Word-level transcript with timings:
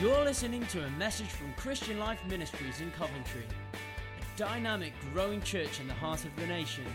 You're 0.00 0.24
listening 0.24 0.64
to 0.68 0.82
a 0.82 0.90
message 0.92 1.26
from 1.26 1.52
Christian 1.58 1.98
Life 1.98 2.20
Ministries 2.26 2.80
in 2.80 2.90
Coventry, 2.92 3.44
a 3.74 4.38
dynamic, 4.38 4.94
growing 5.12 5.42
church 5.42 5.78
in 5.78 5.86
the 5.86 5.92
heart 5.92 6.24
of 6.24 6.34
the 6.36 6.46
nation. 6.46 6.86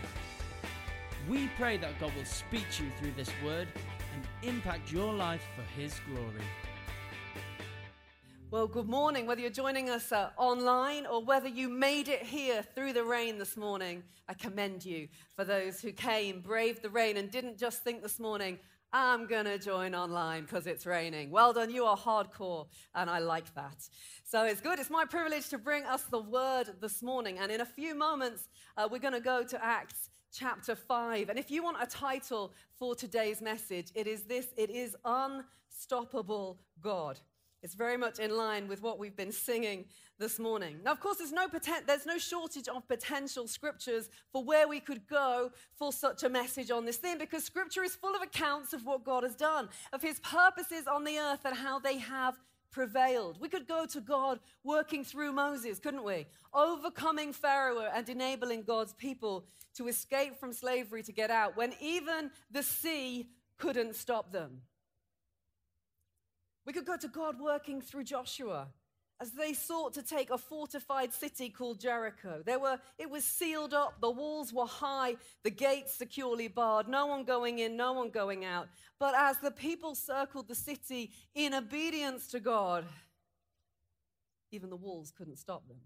We 1.28 1.46
pray 1.56 1.76
that 1.76 2.00
God 2.00 2.10
will 2.16 2.24
speak 2.24 2.64
to 2.72 2.82
you 2.82 2.90
through 2.98 3.12
this 3.16 3.30
word 3.44 3.68
and 4.12 4.26
impact 4.42 4.90
your 4.90 5.14
life 5.14 5.44
for 5.54 5.62
His 5.80 5.94
glory. 6.12 6.42
Well, 8.50 8.66
good 8.66 8.88
morning. 8.88 9.24
Whether 9.24 9.42
you're 9.42 9.50
joining 9.50 9.88
us 9.88 10.10
uh, 10.10 10.30
online 10.36 11.06
or 11.06 11.22
whether 11.22 11.48
you 11.48 11.68
made 11.68 12.08
it 12.08 12.24
here 12.24 12.64
through 12.74 12.92
the 12.92 13.04
rain 13.04 13.38
this 13.38 13.56
morning, 13.56 14.02
I 14.28 14.34
commend 14.34 14.84
you 14.84 15.06
for 15.36 15.44
those 15.44 15.80
who 15.80 15.92
came, 15.92 16.40
braved 16.40 16.82
the 16.82 16.90
rain, 16.90 17.18
and 17.18 17.30
didn't 17.30 17.56
just 17.56 17.84
think 17.84 18.02
this 18.02 18.18
morning, 18.18 18.58
I'm 18.98 19.26
going 19.26 19.44
to 19.44 19.58
join 19.58 19.94
online 19.94 20.44
because 20.44 20.66
it's 20.66 20.86
raining. 20.86 21.30
Well 21.30 21.52
done, 21.52 21.68
you 21.68 21.84
are 21.84 21.98
hardcore, 21.98 22.66
and 22.94 23.10
I 23.10 23.18
like 23.18 23.54
that. 23.54 23.86
So 24.24 24.44
it's 24.44 24.62
good. 24.62 24.78
It's 24.78 24.88
my 24.88 25.04
privilege 25.04 25.50
to 25.50 25.58
bring 25.58 25.84
us 25.84 26.04
the 26.04 26.22
word 26.22 26.70
this 26.80 27.02
morning. 27.02 27.38
And 27.38 27.52
in 27.52 27.60
a 27.60 27.66
few 27.66 27.94
moments, 27.94 28.48
uh, 28.74 28.88
we're 28.90 29.00
going 29.00 29.12
to 29.12 29.20
go 29.20 29.44
to 29.44 29.62
Acts 29.62 30.08
chapter 30.32 30.74
5. 30.74 31.28
And 31.28 31.38
if 31.38 31.50
you 31.50 31.62
want 31.62 31.76
a 31.78 31.84
title 31.84 32.54
for 32.78 32.94
today's 32.94 33.42
message, 33.42 33.88
it 33.94 34.06
is 34.06 34.22
this 34.22 34.46
it 34.56 34.70
is 34.70 34.96
Unstoppable 35.04 36.58
God. 36.80 37.20
It's 37.62 37.74
very 37.74 37.96
much 37.96 38.18
in 38.18 38.36
line 38.36 38.68
with 38.68 38.82
what 38.82 38.98
we've 38.98 39.16
been 39.16 39.32
singing 39.32 39.86
this 40.18 40.38
morning. 40.38 40.78
Now, 40.84 40.92
of 40.92 41.00
course, 41.00 41.18
there's 41.18 41.32
no, 41.32 41.48
poten- 41.48 41.86
there's 41.86 42.06
no 42.06 42.18
shortage 42.18 42.68
of 42.68 42.86
potential 42.86 43.48
scriptures 43.48 44.08
for 44.32 44.44
where 44.44 44.68
we 44.68 44.80
could 44.80 45.06
go 45.06 45.50
for 45.74 45.92
such 45.92 46.22
a 46.22 46.28
message 46.28 46.70
on 46.70 46.84
this 46.84 46.96
theme 46.96 47.18
because 47.18 47.44
scripture 47.44 47.82
is 47.82 47.94
full 47.94 48.14
of 48.14 48.22
accounts 48.22 48.72
of 48.72 48.84
what 48.84 49.04
God 49.04 49.22
has 49.22 49.34
done, 49.34 49.68
of 49.92 50.02
his 50.02 50.20
purposes 50.20 50.86
on 50.86 51.04
the 51.04 51.18
earth 51.18 51.40
and 51.44 51.56
how 51.56 51.78
they 51.78 51.98
have 51.98 52.36
prevailed. 52.70 53.40
We 53.40 53.48
could 53.48 53.66
go 53.66 53.86
to 53.86 54.00
God 54.00 54.38
working 54.62 55.02
through 55.02 55.32
Moses, 55.32 55.78
couldn't 55.78 56.04
we? 56.04 56.26
Overcoming 56.52 57.32
Pharaoh 57.32 57.88
and 57.94 58.08
enabling 58.08 58.64
God's 58.64 58.92
people 58.92 59.46
to 59.76 59.88
escape 59.88 60.38
from 60.38 60.52
slavery 60.52 61.02
to 61.02 61.12
get 61.12 61.30
out 61.30 61.56
when 61.56 61.72
even 61.80 62.30
the 62.50 62.62
sea 62.62 63.28
couldn't 63.58 63.94
stop 63.94 64.30
them. 64.32 64.60
We 66.66 66.72
could 66.72 66.84
go 66.84 66.96
to 66.96 67.08
God 67.08 67.40
working 67.40 67.80
through 67.80 68.04
Joshua 68.04 68.68
as 69.20 69.32
they 69.32 69.54
sought 69.54 69.94
to 69.94 70.02
take 70.02 70.30
a 70.30 70.36
fortified 70.36 71.14
city 71.14 71.48
called 71.48 71.80
Jericho. 71.80 72.42
There 72.44 72.58
were, 72.58 72.78
it 72.98 73.08
was 73.08 73.24
sealed 73.24 73.72
up, 73.72 74.00
the 74.00 74.10
walls 74.10 74.52
were 74.52 74.66
high, 74.66 75.16
the 75.42 75.50
gates 75.50 75.94
securely 75.94 76.48
barred, 76.48 76.86
no 76.88 77.06
one 77.06 77.24
going 77.24 77.60
in, 77.60 77.76
no 77.76 77.92
one 77.92 78.10
going 78.10 78.44
out. 78.44 78.68
But 78.98 79.14
as 79.16 79.38
the 79.38 79.50
people 79.50 79.94
circled 79.94 80.48
the 80.48 80.54
city 80.54 81.12
in 81.34 81.54
obedience 81.54 82.26
to 82.28 82.40
God, 82.40 82.84
even 84.52 84.68
the 84.68 84.76
walls 84.76 85.12
couldn't 85.16 85.38
stop 85.38 85.66
them. 85.66 85.78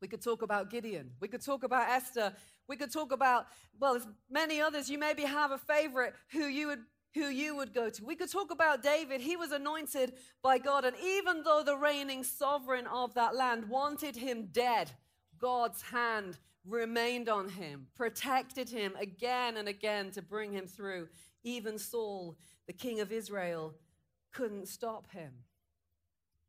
We 0.00 0.08
could 0.08 0.22
talk 0.22 0.42
about 0.42 0.70
Gideon. 0.70 1.10
We 1.20 1.28
could 1.28 1.44
talk 1.44 1.64
about 1.64 1.88
Esther. 1.88 2.32
We 2.68 2.76
could 2.76 2.92
talk 2.92 3.12
about, 3.12 3.46
well, 3.80 3.94
there's 3.94 4.06
many 4.30 4.60
others. 4.60 4.90
You 4.90 4.98
maybe 4.98 5.22
have 5.22 5.50
a 5.50 5.58
favorite 5.58 6.14
who 6.30 6.44
you 6.44 6.68
would 6.68 6.84
who 7.16 7.28
you 7.28 7.56
would 7.56 7.72
go 7.72 7.88
to. 7.88 8.04
We 8.04 8.14
could 8.14 8.30
talk 8.30 8.50
about 8.50 8.82
David. 8.82 9.20
He 9.20 9.36
was 9.36 9.50
anointed 9.50 10.12
by 10.42 10.58
God, 10.58 10.84
and 10.84 10.94
even 11.02 11.42
though 11.42 11.62
the 11.64 11.76
reigning 11.76 12.22
sovereign 12.22 12.86
of 12.86 13.14
that 13.14 13.34
land 13.34 13.68
wanted 13.68 14.16
him 14.16 14.50
dead, 14.52 14.90
God's 15.38 15.80
hand 15.82 16.38
remained 16.66 17.28
on 17.28 17.48
him, 17.48 17.86
protected 17.94 18.68
him 18.68 18.94
again 19.00 19.56
and 19.56 19.66
again 19.66 20.10
to 20.12 20.22
bring 20.22 20.52
him 20.52 20.66
through. 20.66 21.08
Even 21.42 21.78
Saul, 21.78 22.36
the 22.66 22.72
king 22.72 23.00
of 23.00 23.10
Israel, 23.10 23.74
couldn't 24.32 24.68
stop 24.68 25.10
him. 25.10 25.32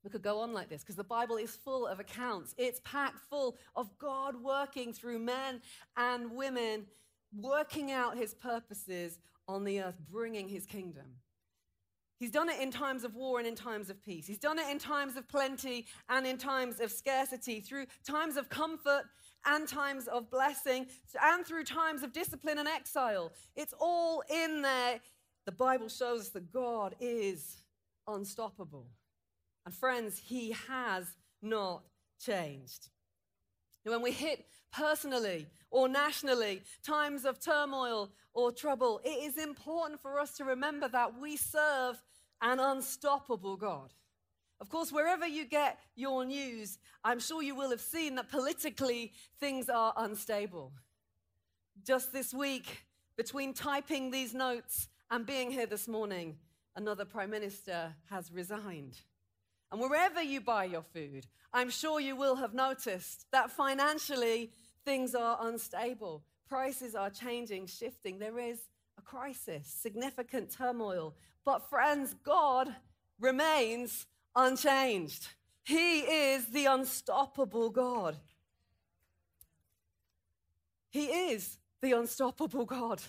We 0.03 0.09
could 0.09 0.21
go 0.21 0.39
on 0.39 0.53
like 0.53 0.69
this 0.69 0.83
because 0.83 0.95
the 0.95 1.03
Bible 1.03 1.37
is 1.37 1.55
full 1.55 1.87
of 1.87 1.99
accounts. 1.99 2.53
It's 2.57 2.81
packed 2.83 3.19
full 3.29 3.57
of 3.75 3.97
God 3.97 4.41
working 4.41 4.91
through 4.93 5.19
men 5.19 5.61
and 5.95 6.31
women, 6.31 6.85
working 7.33 7.91
out 7.91 8.17
his 8.17 8.33
purposes 8.33 9.19
on 9.47 9.63
the 9.63 9.81
earth, 9.81 9.97
bringing 10.09 10.49
his 10.49 10.65
kingdom. 10.65 11.05
He's 12.19 12.31
done 12.31 12.49
it 12.49 12.59
in 12.59 12.71
times 12.71 13.03
of 13.03 13.15
war 13.15 13.37
and 13.37 13.47
in 13.47 13.55
times 13.55 13.89
of 13.89 14.03
peace. 14.03 14.25
He's 14.25 14.39
done 14.39 14.57
it 14.57 14.69
in 14.71 14.79
times 14.79 15.15
of 15.17 15.27
plenty 15.27 15.85
and 16.09 16.25
in 16.25 16.37
times 16.37 16.79
of 16.79 16.91
scarcity, 16.91 17.59
through 17.61 17.85
times 18.03 18.37
of 18.37 18.49
comfort 18.49 19.03
and 19.45 19.67
times 19.67 20.07
of 20.07 20.31
blessing, 20.31 20.87
and 21.21 21.45
through 21.45 21.63
times 21.63 22.01
of 22.01 22.11
discipline 22.13 22.57
and 22.57 22.67
exile. 22.67 23.31
It's 23.55 23.73
all 23.79 24.23
in 24.29 24.63
there. 24.63 24.99
The 25.45 25.51
Bible 25.51 25.89
shows 25.89 26.21
us 26.21 26.29
that 26.29 26.51
God 26.51 26.95
is 26.99 27.57
unstoppable. 28.07 28.87
And 29.65 29.73
friends, 29.73 30.17
He 30.17 30.55
has 30.67 31.05
not 31.41 31.83
changed. 32.19 32.89
When 33.83 34.01
we 34.01 34.11
hit 34.11 34.45
personally 34.71 35.47
or 35.69 35.89
nationally, 35.89 36.61
times 36.83 37.25
of 37.25 37.39
turmoil 37.39 38.09
or 38.33 38.51
trouble, 38.51 39.01
it 39.03 39.09
is 39.09 39.37
important 39.37 39.99
for 39.99 40.19
us 40.19 40.37
to 40.37 40.45
remember 40.45 40.87
that 40.87 41.19
we 41.19 41.35
serve 41.35 42.01
an 42.41 42.59
unstoppable 42.59 43.57
God. 43.57 43.93
Of 44.59 44.69
course, 44.69 44.91
wherever 44.91 45.27
you 45.27 45.45
get 45.45 45.79
your 45.95 46.25
news, 46.25 46.79
I'm 47.03 47.19
sure 47.19 47.43
you 47.43 47.55
will 47.55 47.69
have 47.69 47.81
seen 47.81 48.15
that 48.15 48.29
politically 48.29 49.13
things 49.39 49.69
are 49.69 49.93
unstable. 49.97 50.71
Just 51.85 52.11
this 52.11 52.33
week, 52.33 52.85
between 53.17 53.53
typing 53.53 54.09
these 54.09 54.33
notes 54.33 54.89
and 55.11 55.25
being 55.25 55.51
here 55.51 55.67
this 55.67 55.87
morning, 55.87 56.37
another 56.75 57.05
prime 57.05 57.29
minister 57.29 57.93
has 58.09 58.31
resigned. 58.31 58.99
And 59.71 59.81
wherever 59.81 60.21
you 60.21 60.41
buy 60.41 60.65
your 60.65 60.81
food, 60.81 61.27
I'm 61.53 61.69
sure 61.69 61.99
you 61.99 62.15
will 62.15 62.35
have 62.35 62.53
noticed 62.53 63.25
that 63.31 63.51
financially 63.51 64.51
things 64.85 65.13
are 65.13 65.37
unstable. 65.41 66.23
Prices 66.47 66.95
are 66.95 67.09
changing, 67.09 67.67
shifting. 67.67 68.19
There 68.19 68.39
is 68.39 68.59
a 68.97 69.01
crisis, 69.01 69.67
significant 69.67 70.49
turmoil. 70.51 71.15
But, 71.43 71.69
friends, 71.69 72.15
God 72.23 72.73
remains 73.19 74.07
unchanged. 74.35 75.27
He 75.63 75.99
is 75.99 76.47
the 76.47 76.65
unstoppable 76.65 77.69
God. 77.69 78.15
He 80.89 81.05
is 81.05 81.57
the 81.81 81.91
unstoppable 81.91 82.65
God. 82.65 83.01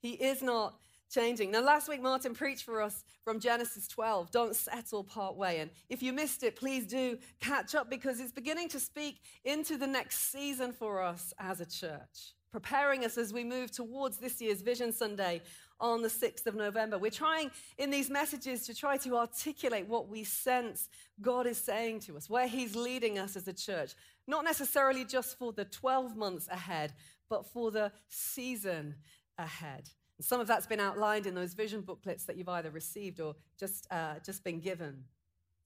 He 0.00 0.10
is 0.12 0.42
not 0.42 0.80
changing. 1.10 1.50
Now, 1.50 1.62
last 1.62 1.88
week, 1.88 2.02
Martin 2.02 2.34
preached 2.34 2.64
for 2.64 2.80
us 2.82 3.04
from 3.24 3.40
Genesis 3.40 3.88
12, 3.88 4.30
don't 4.30 4.54
settle 4.54 5.02
part 5.02 5.36
way. 5.36 5.58
And 5.58 5.70
if 5.88 6.02
you 6.02 6.12
missed 6.12 6.42
it, 6.42 6.56
please 6.56 6.86
do 6.86 7.18
catch 7.40 7.74
up 7.74 7.90
because 7.90 8.20
it's 8.20 8.32
beginning 8.32 8.68
to 8.70 8.80
speak 8.80 9.20
into 9.44 9.76
the 9.76 9.86
next 9.86 10.30
season 10.30 10.72
for 10.72 11.02
us 11.02 11.34
as 11.38 11.60
a 11.60 11.66
church, 11.66 12.34
preparing 12.52 13.04
us 13.04 13.18
as 13.18 13.32
we 13.32 13.42
move 13.42 13.72
towards 13.72 14.18
this 14.18 14.40
year's 14.40 14.62
Vision 14.62 14.92
Sunday 14.92 15.42
on 15.80 16.02
the 16.02 16.08
6th 16.08 16.46
of 16.46 16.54
November. 16.54 16.98
We're 16.98 17.10
trying 17.10 17.50
in 17.78 17.90
these 17.90 18.08
messages 18.08 18.64
to 18.66 18.74
try 18.74 18.96
to 18.98 19.16
articulate 19.16 19.86
what 19.86 20.08
we 20.08 20.24
sense 20.24 20.88
God 21.20 21.46
is 21.46 21.58
saying 21.58 22.00
to 22.00 22.16
us, 22.16 22.30
where 22.30 22.48
He's 22.48 22.76
leading 22.76 23.18
us 23.18 23.36
as 23.36 23.48
a 23.48 23.52
church, 23.52 23.94
not 24.26 24.44
necessarily 24.44 25.04
just 25.04 25.38
for 25.38 25.52
the 25.52 25.64
12 25.64 26.16
months 26.16 26.48
ahead, 26.48 26.92
but 27.28 27.46
for 27.46 27.70
the 27.70 27.92
season 28.08 28.94
ahead. 29.36 29.90
Some 30.20 30.40
of 30.40 30.46
that's 30.46 30.66
been 30.66 30.80
outlined 30.80 31.26
in 31.26 31.34
those 31.34 31.52
vision 31.54 31.82
booklets 31.82 32.24
that 32.24 32.36
you've 32.36 32.48
either 32.48 32.70
received 32.70 33.20
or 33.20 33.34
just, 33.58 33.86
uh, 33.90 34.14
just 34.24 34.42
been 34.44 34.60
given. 34.60 35.04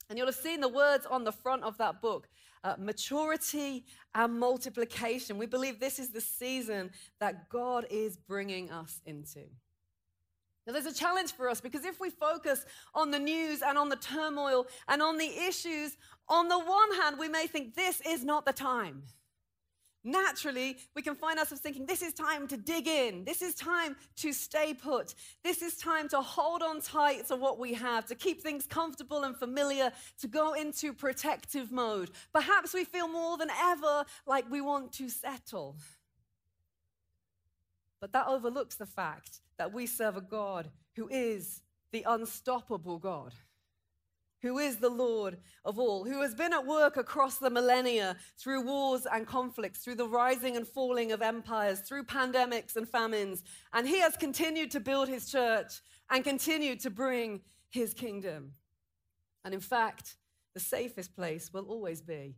And 0.08 0.18
you'll 0.18 0.26
have 0.26 0.34
seen 0.34 0.60
the 0.60 0.68
words 0.68 1.06
on 1.06 1.22
the 1.22 1.32
front 1.32 1.62
of 1.62 1.78
that 1.78 2.02
book 2.02 2.28
uh, 2.62 2.74
maturity 2.78 3.84
and 4.14 4.38
multiplication. 4.38 5.38
We 5.38 5.46
believe 5.46 5.80
this 5.80 5.98
is 5.98 6.10
the 6.10 6.20
season 6.20 6.90
that 7.18 7.48
God 7.48 7.86
is 7.90 8.16
bringing 8.16 8.70
us 8.70 9.00
into. 9.06 9.40
Now, 10.66 10.74
there's 10.74 10.86
a 10.86 10.94
challenge 10.94 11.32
for 11.32 11.48
us 11.48 11.60
because 11.60 11.84
if 11.84 12.00
we 12.00 12.10
focus 12.10 12.66
on 12.94 13.10
the 13.10 13.18
news 13.18 13.62
and 13.62 13.78
on 13.78 13.88
the 13.88 13.96
turmoil 13.96 14.66
and 14.88 15.00
on 15.00 15.16
the 15.16 15.30
issues, 15.48 15.96
on 16.28 16.48
the 16.48 16.58
one 16.58 16.94
hand, 17.00 17.18
we 17.18 17.28
may 17.28 17.46
think 17.46 17.74
this 17.74 18.02
is 18.06 18.24
not 18.24 18.44
the 18.44 18.52
time. 18.52 19.02
Naturally, 20.02 20.78
we 20.94 21.02
can 21.02 21.14
find 21.14 21.38
ourselves 21.38 21.60
thinking, 21.60 21.84
this 21.84 22.00
is 22.00 22.14
time 22.14 22.48
to 22.48 22.56
dig 22.56 22.88
in. 22.88 23.24
This 23.24 23.42
is 23.42 23.54
time 23.54 23.96
to 24.16 24.32
stay 24.32 24.72
put. 24.72 25.14
This 25.44 25.60
is 25.60 25.76
time 25.76 26.08
to 26.08 26.22
hold 26.22 26.62
on 26.62 26.80
tight 26.80 27.28
to 27.28 27.36
what 27.36 27.58
we 27.58 27.74
have, 27.74 28.06
to 28.06 28.14
keep 28.14 28.40
things 28.40 28.66
comfortable 28.66 29.24
and 29.24 29.36
familiar, 29.36 29.92
to 30.20 30.26
go 30.26 30.54
into 30.54 30.94
protective 30.94 31.70
mode. 31.70 32.10
Perhaps 32.32 32.72
we 32.72 32.84
feel 32.84 33.08
more 33.08 33.36
than 33.36 33.50
ever 33.50 34.04
like 34.26 34.50
we 34.50 34.62
want 34.62 34.92
to 34.92 35.10
settle. 35.10 35.76
But 38.00 38.12
that 38.12 38.26
overlooks 38.26 38.76
the 38.76 38.86
fact 38.86 39.42
that 39.58 39.74
we 39.74 39.84
serve 39.84 40.16
a 40.16 40.22
God 40.22 40.70
who 40.96 41.08
is 41.10 41.60
the 41.92 42.04
unstoppable 42.08 42.98
God 42.98 43.34
who 44.42 44.58
is 44.58 44.76
the 44.76 44.90
Lord 44.90 45.38
of 45.64 45.78
all, 45.78 46.04
who 46.04 46.22
has 46.22 46.34
been 46.34 46.52
at 46.52 46.66
work 46.66 46.96
across 46.96 47.36
the 47.36 47.50
millennia 47.50 48.16
through 48.38 48.64
wars 48.64 49.06
and 49.10 49.26
conflicts, 49.26 49.80
through 49.80 49.96
the 49.96 50.08
rising 50.08 50.56
and 50.56 50.66
falling 50.66 51.12
of 51.12 51.22
empires, 51.22 51.80
through 51.80 52.04
pandemics 52.04 52.76
and 52.76 52.88
famines. 52.88 53.44
And 53.72 53.86
he 53.86 54.00
has 54.00 54.16
continued 54.16 54.70
to 54.72 54.80
build 54.80 55.08
his 55.08 55.30
church 55.30 55.80
and 56.10 56.24
continued 56.24 56.80
to 56.80 56.90
bring 56.90 57.42
his 57.70 57.94
kingdom. 57.94 58.52
And 59.44 59.54
in 59.54 59.60
fact, 59.60 60.16
the 60.54 60.60
safest 60.60 61.14
place 61.14 61.52
will 61.52 61.64
always 61.64 62.00
be 62.00 62.36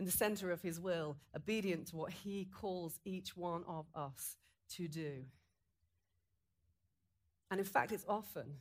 in 0.00 0.06
the 0.06 0.10
center 0.10 0.50
of 0.50 0.62
His 0.62 0.80
will, 0.80 1.18
obedient 1.36 1.88
to 1.88 1.96
what 1.96 2.10
He 2.12 2.46
calls 2.46 2.98
each 3.04 3.36
one 3.36 3.64
of 3.68 3.84
us 3.94 4.36
to 4.76 4.88
do. 4.88 5.24
And 7.50 7.60
in 7.60 7.66
fact, 7.66 7.92
it's 7.92 8.06
often, 8.08 8.54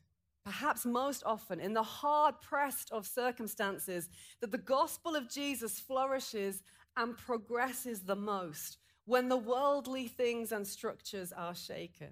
perhaps 0.50 0.84
most 0.84 1.22
often, 1.28 1.60
in 1.60 1.76
the 1.76 1.84
hard 1.84 2.42
pressed 2.42 2.92
of 2.92 3.06
circumstances 3.06 4.10
that 4.42 4.50
the 4.52 4.58
gospel 4.58 5.16
of 5.16 5.30
Jesus 5.30 5.80
flourishes 5.80 6.64
and 6.98 7.16
progresses 7.16 8.02
the 8.02 8.16
most 8.16 8.80
when 9.06 9.30
the 9.30 9.38
worldly 9.38 10.08
things 10.08 10.52
and 10.52 10.66
structures 10.66 11.32
are 11.32 11.54
shaken. 11.54 12.10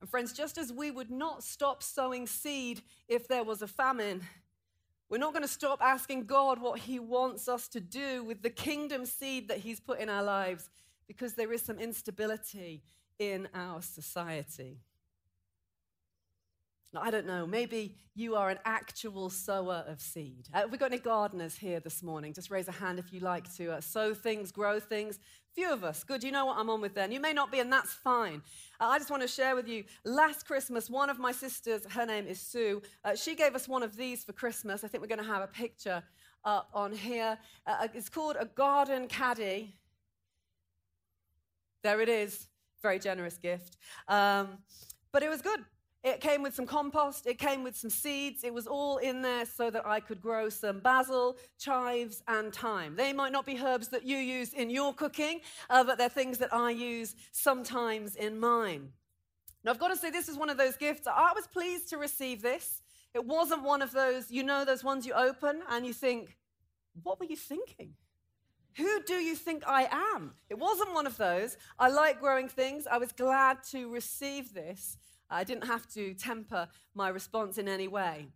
And 0.00 0.08
friends, 0.08 0.32
just 0.32 0.56
as 0.56 0.72
we 0.72 0.92
would 0.92 1.10
not 1.10 1.42
stop 1.42 1.82
sowing 1.82 2.28
seed 2.28 2.82
if 3.08 3.26
there 3.26 3.42
was 3.42 3.60
a 3.60 3.66
famine, 3.66 4.22
we're 5.08 5.18
not 5.18 5.32
going 5.32 5.42
to 5.42 5.48
stop 5.48 5.82
asking 5.82 6.26
God 6.26 6.62
what 6.62 6.78
He 6.78 7.00
wants 7.00 7.48
us 7.48 7.66
to 7.70 7.80
do 7.80 8.22
with 8.22 8.40
the 8.40 8.50
kingdom 8.50 9.04
seed 9.04 9.48
that 9.48 9.58
He's 9.58 9.80
put 9.80 9.98
in 9.98 10.08
our 10.08 10.22
lives 10.22 10.70
because 11.08 11.34
there 11.34 11.52
is 11.52 11.62
some 11.62 11.80
instability 11.80 12.84
in 13.18 13.48
our 13.52 13.82
society. 13.82 14.78
I 16.96 17.10
don't 17.12 17.26
know, 17.26 17.46
maybe 17.46 17.94
you 18.16 18.34
are 18.34 18.50
an 18.50 18.58
actual 18.64 19.30
sower 19.30 19.84
of 19.86 20.00
seed. 20.00 20.48
Uh, 20.52 20.60
have 20.60 20.72
we 20.72 20.78
got 20.78 20.92
any 20.92 21.00
gardeners 21.00 21.54
here 21.56 21.78
this 21.78 22.02
morning? 22.02 22.32
Just 22.32 22.50
raise 22.50 22.66
a 22.66 22.72
hand 22.72 22.98
if 22.98 23.12
you 23.12 23.20
like 23.20 23.54
to 23.56 23.74
uh, 23.74 23.80
sow 23.80 24.12
things, 24.12 24.50
grow 24.50 24.80
things. 24.80 25.20
Few 25.54 25.72
of 25.72 25.84
us. 25.84 26.02
Good, 26.02 26.24
you 26.24 26.32
know 26.32 26.46
what 26.46 26.58
I'm 26.58 26.68
on 26.68 26.80
with 26.80 26.94
then. 26.94 27.12
You 27.12 27.20
may 27.20 27.32
not 27.32 27.52
be, 27.52 27.60
and 27.60 27.72
that's 27.72 27.92
fine. 27.92 28.42
Uh, 28.80 28.86
I 28.86 28.98
just 28.98 29.10
want 29.10 29.22
to 29.22 29.28
share 29.28 29.54
with 29.54 29.68
you 29.68 29.84
last 30.04 30.46
Christmas, 30.46 30.90
one 30.90 31.10
of 31.10 31.20
my 31.20 31.30
sisters, 31.30 31.82
her 31.90 32.04
name 32.04 32.26
is 32.26 32.40
Sue, 32.40 32.82
uh, 33.04 33.14
she 33.14 33.36
gave 33.36 33.54
us 33.54 33.68
one 33.68 33.84
of 33.84 33.96
these 33.96 34.24
for 34.24 34.32
Christmas. 34.32 34.82
I 34.82 34.88
think 34.88 35.00
we're 35.00 35.08
going 35.08 35.24
to 35.24 35.32
have 35.32 35.42
a 35.42 35.48
picture 35.48 36.02
up 36.44 36.70
on 36.74 36.92
here. 36.92 37.38
Uh, 37.66 37.76
uh, 37.82 37.88
it's 37.94 38.08
called 38.08 38.36
a 38.38 38.46
garden 38.46 39.06
caddy. 39.06 39.74
There 41.82 42.00
it 42.00 42.08
is. 42.08 42.48
Very 42.82 42.98
generous 42.98 43.38
gift. 43.38 43.76
Um, 44.08 44.58
but 45.12 45.22
it 45.22 45.28
was 45.28 45.42
good. 45.42 45.60
It 46.02 46.20
came 46.20 46.42
with 46.42 46.54
some 46.54 46.64
compost, 46.64 47.26
it 47.26 47.38
came 47.38 47.62
with 47.62 47.76
some 47.76 47.90
seeds, 47.90 48.42
it 48.42 48.54
was 48.54 48.66
all 48.66 48.96
in 48.96 49.20
there 49.20 49.44
so 49.44 49.70
that 49.70 49.86
I 49.86 50.00
could 50.00 50.22
grow 50.22 50.48
some 50.48 50.80
basil, 50.80 51.36
chives, 51.58 52.22
and 52.26 52.54
thyme. 52.54 52.96
They 52.96 53.12
might 53.12 53.32
not 53.32 53.44
be 53.44 53.58
herbs 53.62 53.88
that 53.88 54.06
you 54.06 54.16
use 54.16 54.54
in 54.54 54.70
your 54.70 54.94
cooking, 54.94 55.40
uh, 55.68 55.84
but 55.84 55.98
they're 55.98 56.08
things 56.08 56.38
that 56.38 56.54
I 56.54 56.70
use 56.70 57.14
sometimes 57.32 58.16
in 58.16 58.40
mine. 58.40 58.92
Now, 59.62 59.72
I've 59.72 59.78
got 59.78 59.88
to 59.88 59.96
say, 59.96 60.10
this 60.10 60.30
is 60.30 60.38
one 60.38 60.48
of 60.48 60.56
those 60.56 60.76
gifts. 60.76 61.06
I 61.06 61.32
was 61.34 61.46
pleased 61.46 61.90
to 61.90 61.98
receive 61.98 62.40
this. 62.40 62.80
It 63.12 63.26
wasn't 63.26 63.62
one 63.62 63.82
of 63.82 63.92
those, 63.92 64.30
you 64.30 64.42
know, 64.42 64.64
those 64.64 64.82
ones 64.82 65.04
you 65.04 65.12
open 65.12 65.60
and 65.68 65.84
you 65.84 65.92
think, 65.92 66.38
what 67.02 67.20
were 67.20 67.26
you 67.26 67.36
thinking? 67.36 67.92
Who 68.76 69.02
do 69.02 69.14
you 69.14 69.34
think 69.34 69.64
I 69.66 69.88
am? 70.14 70.32
It 70.48 70.58
wasn't 70.58 70.94
one 70.94 71.06
of 71.06 71.16
those. 71.18 71.58
I 71.78 71.88
like 71.88 72.20
growing 72.20 72.48
things. 72.48 72.86
I 72.86 72.98
was 72.98 73.12
glad 73.12 73.58
to 73.72 73.92
receive 73.92 74.54
this. 74.54 74.96
I 75.30 75.44
didn't 75.44 75.66
have 75.66 75.86
to 75.94 76.14
temper 76.14 76.68
my 76.94 77.08
response 77.08 77.58
in 77.58 77.68
any 77.68 77.88
way. 77.88 78.26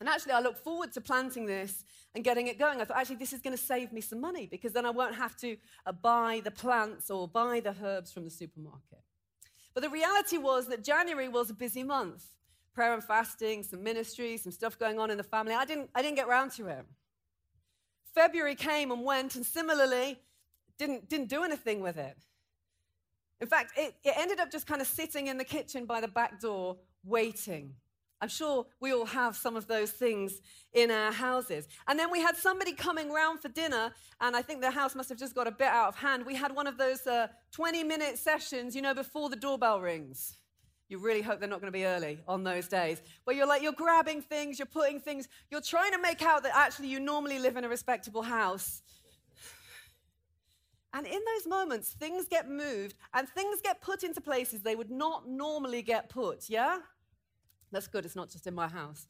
And 0.00 0.08
actually, 0.08 0.32
I 0.32 0.40
look 0.40 0.56
forward 0.56 0.92
to 0.92 1.00
planting 1.00 1.46
this 1.46 1.84
and 2.14 2.24
getting 2.24 2.48
it 2.48 2.58
going. 2.58 2.80
I 2.80 2.84
thought, 2.84 2.96
actually, 2.96 3.16
this 3.16 3.32
is 3.32 3.40
going 3.40 3.56
to 3.56 3.62
save 3.62 3.92
me 3.92 4.00
some 4.00 4.20
money 4.20 4.46
because 4.46 4.72
then 4.72 4.84
I 4.84 4.90
won't 4.90 5.14
have 5.14 5.36
to 5.38 5.56
uh, 5.86 5.92
buy 5.92 6.40
the 6.42 6.50
plants 6.50 7.10
or 7.10 7.28
buy 7.28 7.60
the 7.60 7.74
herbs 7.82 8.12
from 8.12 8.24
the 8.24 8.30
supermarket. 8.30 8.98
But 9.74 9.82
the 9.82 9.90
reality 9.90 10.38
was 10.38 10.66
that 10.68 10.82
January 10.82 11.28
was 11.28 11.50
a 11.50 11.54
busy 11.54 11.82
month 11.82 12.24
prayer 12.74 12.94
and 12.94 13.04
fasting, 13.04 13.62
some 13.62 13.82
ministry, 13.82 14.36
some 14.38 14.50
stuff 14.50 14.78
going 14.78 14.98
on 14.98 15.10
in 15.10 15.18
the 15.18 15.22
family. 15.22 15.54
I 15.54 15.64
didn't, 15.64 15.90
I 15.94 16.02
didn't 16.02 16.16
get 16.16 16.26
round 16.26 16.52
to 16.52 16.68
it. 16.68 16.86
February 18.14 18.54
came 18.54 18.90
and 18.90 19.04
went, 19.04 19.36
and 19.36 19.44
similarly, 19.44 20.18
didn't, 20.78 21.08
didn't 21.08 21.28
do 21.28 21.44
anything 21.44 21.80
with 21.80 21.96
it. 21.96 22.16
In 23.42 23.48
fact, 23.48 23.72
it, 23.76 23.96
it 24.04 24.14
ended 24.16 24.38
up 24.38 24.52
just 24.52 24.68
kind 24.68 24.80
of 24.80 24.86
sitting 24.86 25.26
in 25.26 25.36
the 25.36 25.44
kitchen 25.44 25.84
by 25.84 26.00
the 26.00 26.06
back 26.06 26.40
door, 26.40 26.76
waiting. 27.04 27.74
I'm 28.20 28.28
sure 28.28 28.66
we 28.80 28.92
all 28.92 29.04
have 29.04 29.34
some 29.34 29.56
of 29.56 29.66
those 29.66 29.90
things 29.90 30.40
in 30.72 30.92
our 30.92 31.10
houses. 31.10 31.66
And 31.88 31.98
then 31.98 32.08
we 32.12 32.20
had 32.20 32.36
somebody 32.36 32.72
coming 32.72 33.10
round 33.10 33.40
for 33.40 33.48
dinner, 33.48 33.92
and 34.20 34.36
I 34.36 34.42
think 34.42 34.60
the 34.60 34.70
house 34.70 34.94
must 34.94 35.08
have 35.08 35.18
just 35.18 35.34
got 35.34 35.48
a 35.48 35.50
bit 35.50 35.66
out 35.66 35.88
of 35.88 35.96
hand. 35.96 36.24
We 36.24 36.36
had 36.36 36.54
one 36.54 36.68
of 36.68 36.78
those 36.78 37.00
20 37.50 37.80
uh, 37.80 37.84
minute 37.84 38.16
sessions, 38.16 38.76
you 38.76 38.80
know, 38.80 38.94
before 38.94 39.28
the 39.28 39.34
doorbell 39.34 39.80
rings. 39.80 40.38
You 40.88 40.98
really 40.98 41.22
hope 41.22 41.40
they're 41.40 41.48
not 41.48 41.60
going 41.60 41.72
to 41.72 41.76
be 41.76 41.84
early 41.84 42.20
on 42.28 42.44
those 42.44 42.68
days. 42.68 43.02
Where 43.24 43.34
you're 43.34 43.46
like, 43.46 43.60
you're 43.60 43.72
grabbing 43.72 44.22
things, 44.22 44.60
you're 44.60 44.66
putting 44.66 45.00
things, 45.00 45.26
you're 45.50 45.60
trying 45.60 45.90
to 45.90 45.98
make 45.98 46.22
out 46.22 46.44
that 46.44 46.52
actually 46.54 46.88
you 46.88 47.00
normally 47.00 47.40
live 47.40 47.56
in 47.56 47.64
a 47.64 47.68
respectable 47.68 48.22
house. 48.22 48.82
And 50.94 51.06
in 51.06 51.20
those 51.34 51.46
moments, 51.46 51.90
things 51.90 52.26
get 52.28 52.50
moved 52.50 52.96
and 53.14 53.28
things 53.28 53.60
get 53.62 53.80
put 53.80 54.04
into 54.04 54.20
places 54.20 54.60
they 54.60 54.76
would 54.76 54.90
not 54.90 55.26
normally 55.28 55.82
get 55.82 56.08
put, 56.08 56.50
yeah? 56.50 56.78
That's 57.70 57.86
good, 57.86 58.04
it's 58.04 58.16
not 58.16 58.30
just 58.30 58.46
in 58.46 58.54
my 58.54 58.68
house. 58.68 59.06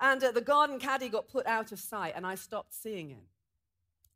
And 0.00 0.22
uh, 0.24 0.32
the 0.32 0.40
garden 0.40 0.78
caddy 0.78 1.08
got 1.08 1.28
put 1.28 1.46
out 1.46 1.70
of 1.72 1.78
sight 1.78 2.14
and 2.16 2.26
I 2.26 2.34
stopped 2.34 2.74
seeing 2.74 3.10
it. 3.10 3.24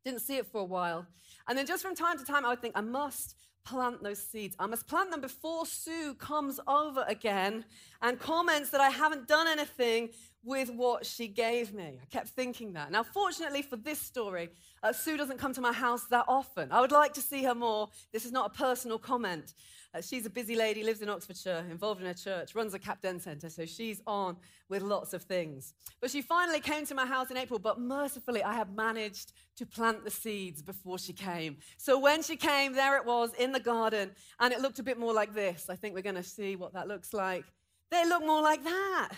Didn't 0.03 0.21
see 0.21 0.37
it 0.37 0.47
for 0.47 0.61
a 0.61 0.65
while. 0.65 1.05
And 1.47 1.57
then 1.57 1.65
just 1.65 1.81
from 1.81 1.95
time 1.95 2.17
to 2.19 2.25
time, 2.25 2.45
I 2.45 2.49
would 2.49 2.61
think, 2.61 2.77
I 2.77 2.81
must 2.81 3.35
plant 3.65 4.01
those 4.03 4.19
seeds. 4.19 4.55
I 4.59 4.67
must 4.67 4.87
plant 4.87 5.11
them 5.11 5.21
before 5.21 5.65
Sue 5.65 6.13
comes 6.13 6.59
over 6.67 7.03
again 7.07 7.65
and 8.01 8.19
comments 8.19 8.69
that 8.69 8.79
I 8.79 8.89
haven't 8.89 9.27
done 9.27 9.47
anything 9.47 10.09
with 10.43 10.69
what 10.69 11.05
she 11.05 11.27
gave 11.27 11.73
me. 11.73 11.99
I 12.01 12.05
kept 12.05 12.29
thinking 12.29 12.73
that. 12.73 12.91
Now, 12.91 13.01
fortunately 13.03 13.63
for 13.63 13.77
this 13.77 13.99
story, 13.99 14.49
uh, 14.83 14.93
Sue 14.93 15.17
doesn't 15.17 15.39
come 15.39 15.53
to 15.53 15.61
my 15.61 15.73
house 15.73 16.05
that 16.05 16.25
often. 16.27 16.71
I 16.71 16.81
would 16.81 16.91
like 16.91 17.13
to 17.15 17.21
see 17.21 17.43
her 17.43 17.55
more. 17.55 17.89
This 18.13 18.25
is 18.25 18.31
not 18.31 18.51
a 18.53 18.57
personal 18.57 18.99
comment. 18.99 19.55
Uh, 19.95 20.01
she's 20.01 20.25
a 20.25 20.29
busy 20.29 20.55
lady, 20.55 20.83
lives 20.83 21.01
in 21.01 21.09
Oxfordshire, 21.09 21.65
involved 21.71 22.01
in 22.01 22.07
a 22.07 22.13
church, 22.13 22.53
runs 22.53 22.73
a 22.73 22.79
CAP 22.79 23.01
Debt 23.01 23.21
Centre, 23.21 23.49
so 23.49 23.65
she's 23.65 24.01
on 24.05 24.35
with 24.67 24.81
lots 24.81 25.13
of 25.13 25.23
things. 25.23 25.73
But 26.01 26.11
she 26.11 26.21
finally 26.21 26.59
came 26.59 26.85
to 26.87 26.95
my 26.95 27.05
house 27.05 27.31
in 27.31 27.37
April, 27.37 27.59
but 27.59 27.79
mercifully, 27.79 28.43
I 28.43 28.53
had 28.53 28.75
managed 28.75 29.31
to 29.57 29.65
plant 29.65 30.03
the 30.03 30.11
seeds 30.11 30.61
before 30.61 30.97
she 30.97 31.13
came. 31.13 31.57
So 31.77 31.97
when 31.97 32.23
she 32.23 32.35
came, 32.35 32.73
there 32.73 32.97
it 32.97 33.05
was 33.05 33.33
in 33.35 33.53
the 33.53 33.59
garden, 33.59 34.11
and 34.39 34.53
it 34.53 34.59
looked 34.59 34.79
a 34.79 34.83
bit 34.83 34.99
more 34.99 35.13
like 35.13 35.33
this. 35.33 35.69
I 35.69 35.75
think 35.75 35.95
we're 35.95 36.01
going 36.01 36.15
to 36.15 36.23
see 36.23 36.57
what 36.57 36.73
that 36.73 36.87
looks 36.87 37.13
like. 37.13 37.45
They 37.89 38.05
look 38.05 38.25
more 38.25 38.41
like 38.41 38.63
that. 38.65 39.09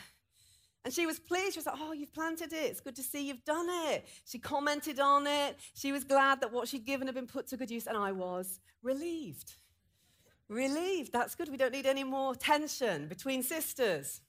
And 0.86 0.93
she 0.93 1.05
was 1.05 1.19
pleased. 1.19 1.53
She 1.53 1.60
was 1.60 1.65
like, 1.65 1.75
Oh, 1.79 1.91
you've 1.91 2.13
planted 2.13 2.53
it. 2.53 2.63
It's 2.63 2.79
good 2.79 2.96
to 2.96 3.03
see 3.03 3.27
you've 3.27 3.43
done 3.43 3.67
it. 3.89 4.07
She 4.25 4.39
commented 4.39 5.00
on 5.00 5.27
it. 5.27 5.57
She 5.74 5.91
was 5.91 6.05
glad 6.05 6.39
that 6.41 6.53
what 6.53 6.69
she'd 6.69 6.86
given 6.86 7.07
had 7.07 7.15
been 7.15 7.27
put 7.27 7.48
to 7.48 7.57
good 7.57 7.69
use. 7.69 7.88
And 7.88 7.98
I 7.98 8.13
was 8.13 8.60
relieved. 8.81 9.55
Relieved. 10.50 11.12
That's 11.12 11.36
good. 11.36 11.50
We 11.50 11.58
don't 11.58 11.74
need 11.74 11.86
any 11.86 12.04
more 12.04 12.36
tension 12.36 13.08
between 13.08 13.44
sisters. 13.44 14.22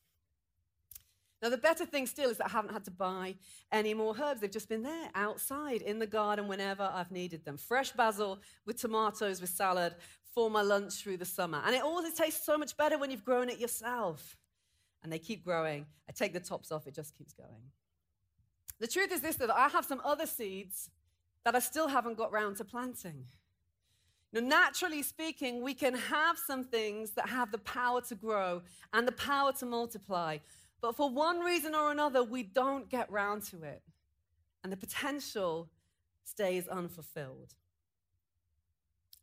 Now, 1.41 1.51
the 1.51 1.59
better 1.59 1.87
thing 1.87 2.07
still 2.09 2.31
is 2.31 2.39
that 2.39 2.47
I 2.47 2.51
haven't 2.51 2.73
had 2.73 2.85
to 2.87 2.91
buy 2.91 3.37
any 3.71 3.95
more 3.95 4.17
herbs. 4.21 4.41
They've 4.41 4.51
just 4.51 4.69
been 4.69 4.83
there 4.83 5.09
outside 5.15 5.83
in 5.83 6.01
the 6.01 6.07
garden 6.07 6.49
whenever 6.49 6.91
I've 6.93 7.13
needed 7.13 7.45
them. 7.45 7.57
Fresh 7.57 7.93
basil 7.93 8.41
with 8.67 8.81
tomatoes 8.81 9.41
with 9.41 9.51
salad 9.51 9.95
for 10.35 10.51
my 10.51 10.63
lunch 10.63 10.95
through 10.95 11.19
the 11.19 11.25
summer. 11.25 11.63
And 11.65 11.77
it 11.77 11.83
always 11.83 12.13
tastes 12.15 12.45
so 12.45 12.59
much 12.59 12.77
better 12.77 12.99
when 12.99 13.13
you've 13.13 13.25
grown 13.25 13.49
it 13.49 13.59
yourself 13.59 14.37
and 15.03 15.13
they 15.13 15.19
keep 15.21 15.45
growing. 15.45 15.87
I 16.09 16.13
take 16.13 16.33
the 16.33 16.41
tops 16.41 16.73
off, 16.73 16.89
it 16.89 16.95
just 16.95 17.17
keeps 17.17 17.33
going. 17.33 17.71
The 18.81 18.89
truth 18.89 19.13
is 19.13 19.21
this 19.21 19.37
that 19.37 19.51
I 19.51 19.69
have 19.69 19.85
some 19.85 20.01
other 20.05 20.27
seeds 20.27 20.91
that 21.45 21.55
I 21.55 21.61
still 21.61 21.89
haven't 21.89 22.19
got 22.19 22.33
round 22.33 22.57
to 22.57 22.65
planting. 22.65 23.25
Now, 24.33 24.41
naturally 24.41 25.03
speaking, 25.03 25.63
we 25.63 25.73
can 25.75 25.95
have 25.95 26.39
some 26.39 26.65
things 26.65 27.13
that 27.13 27.29
have 27.29 27.51
the 27.51 27.59
power 27.59 28.01
to 28.03 28.15
grow 28.15 28.63
and 28.93 29.09
the 29.09 29.13
power 29.13 29.53
to 29.55 29.67
multiply, 29.67 30.39
but 30.81 30.95
for 30.97 31.09
one 31.09 31.41
reason 31.41 31.75
or 31.75 31.91
another, 31.91 32.23
we 32.23 32.43
don't 32.43 32.89
get 32.91 33.11
round 33.11 33.43
to 33.45 33.63
it, 33.63 33.83
and 34.63 34.73
the 34.73 34.77
potential 34.77 35.71
stays 36.25 36.69
unfulfilled. 36.69 37.55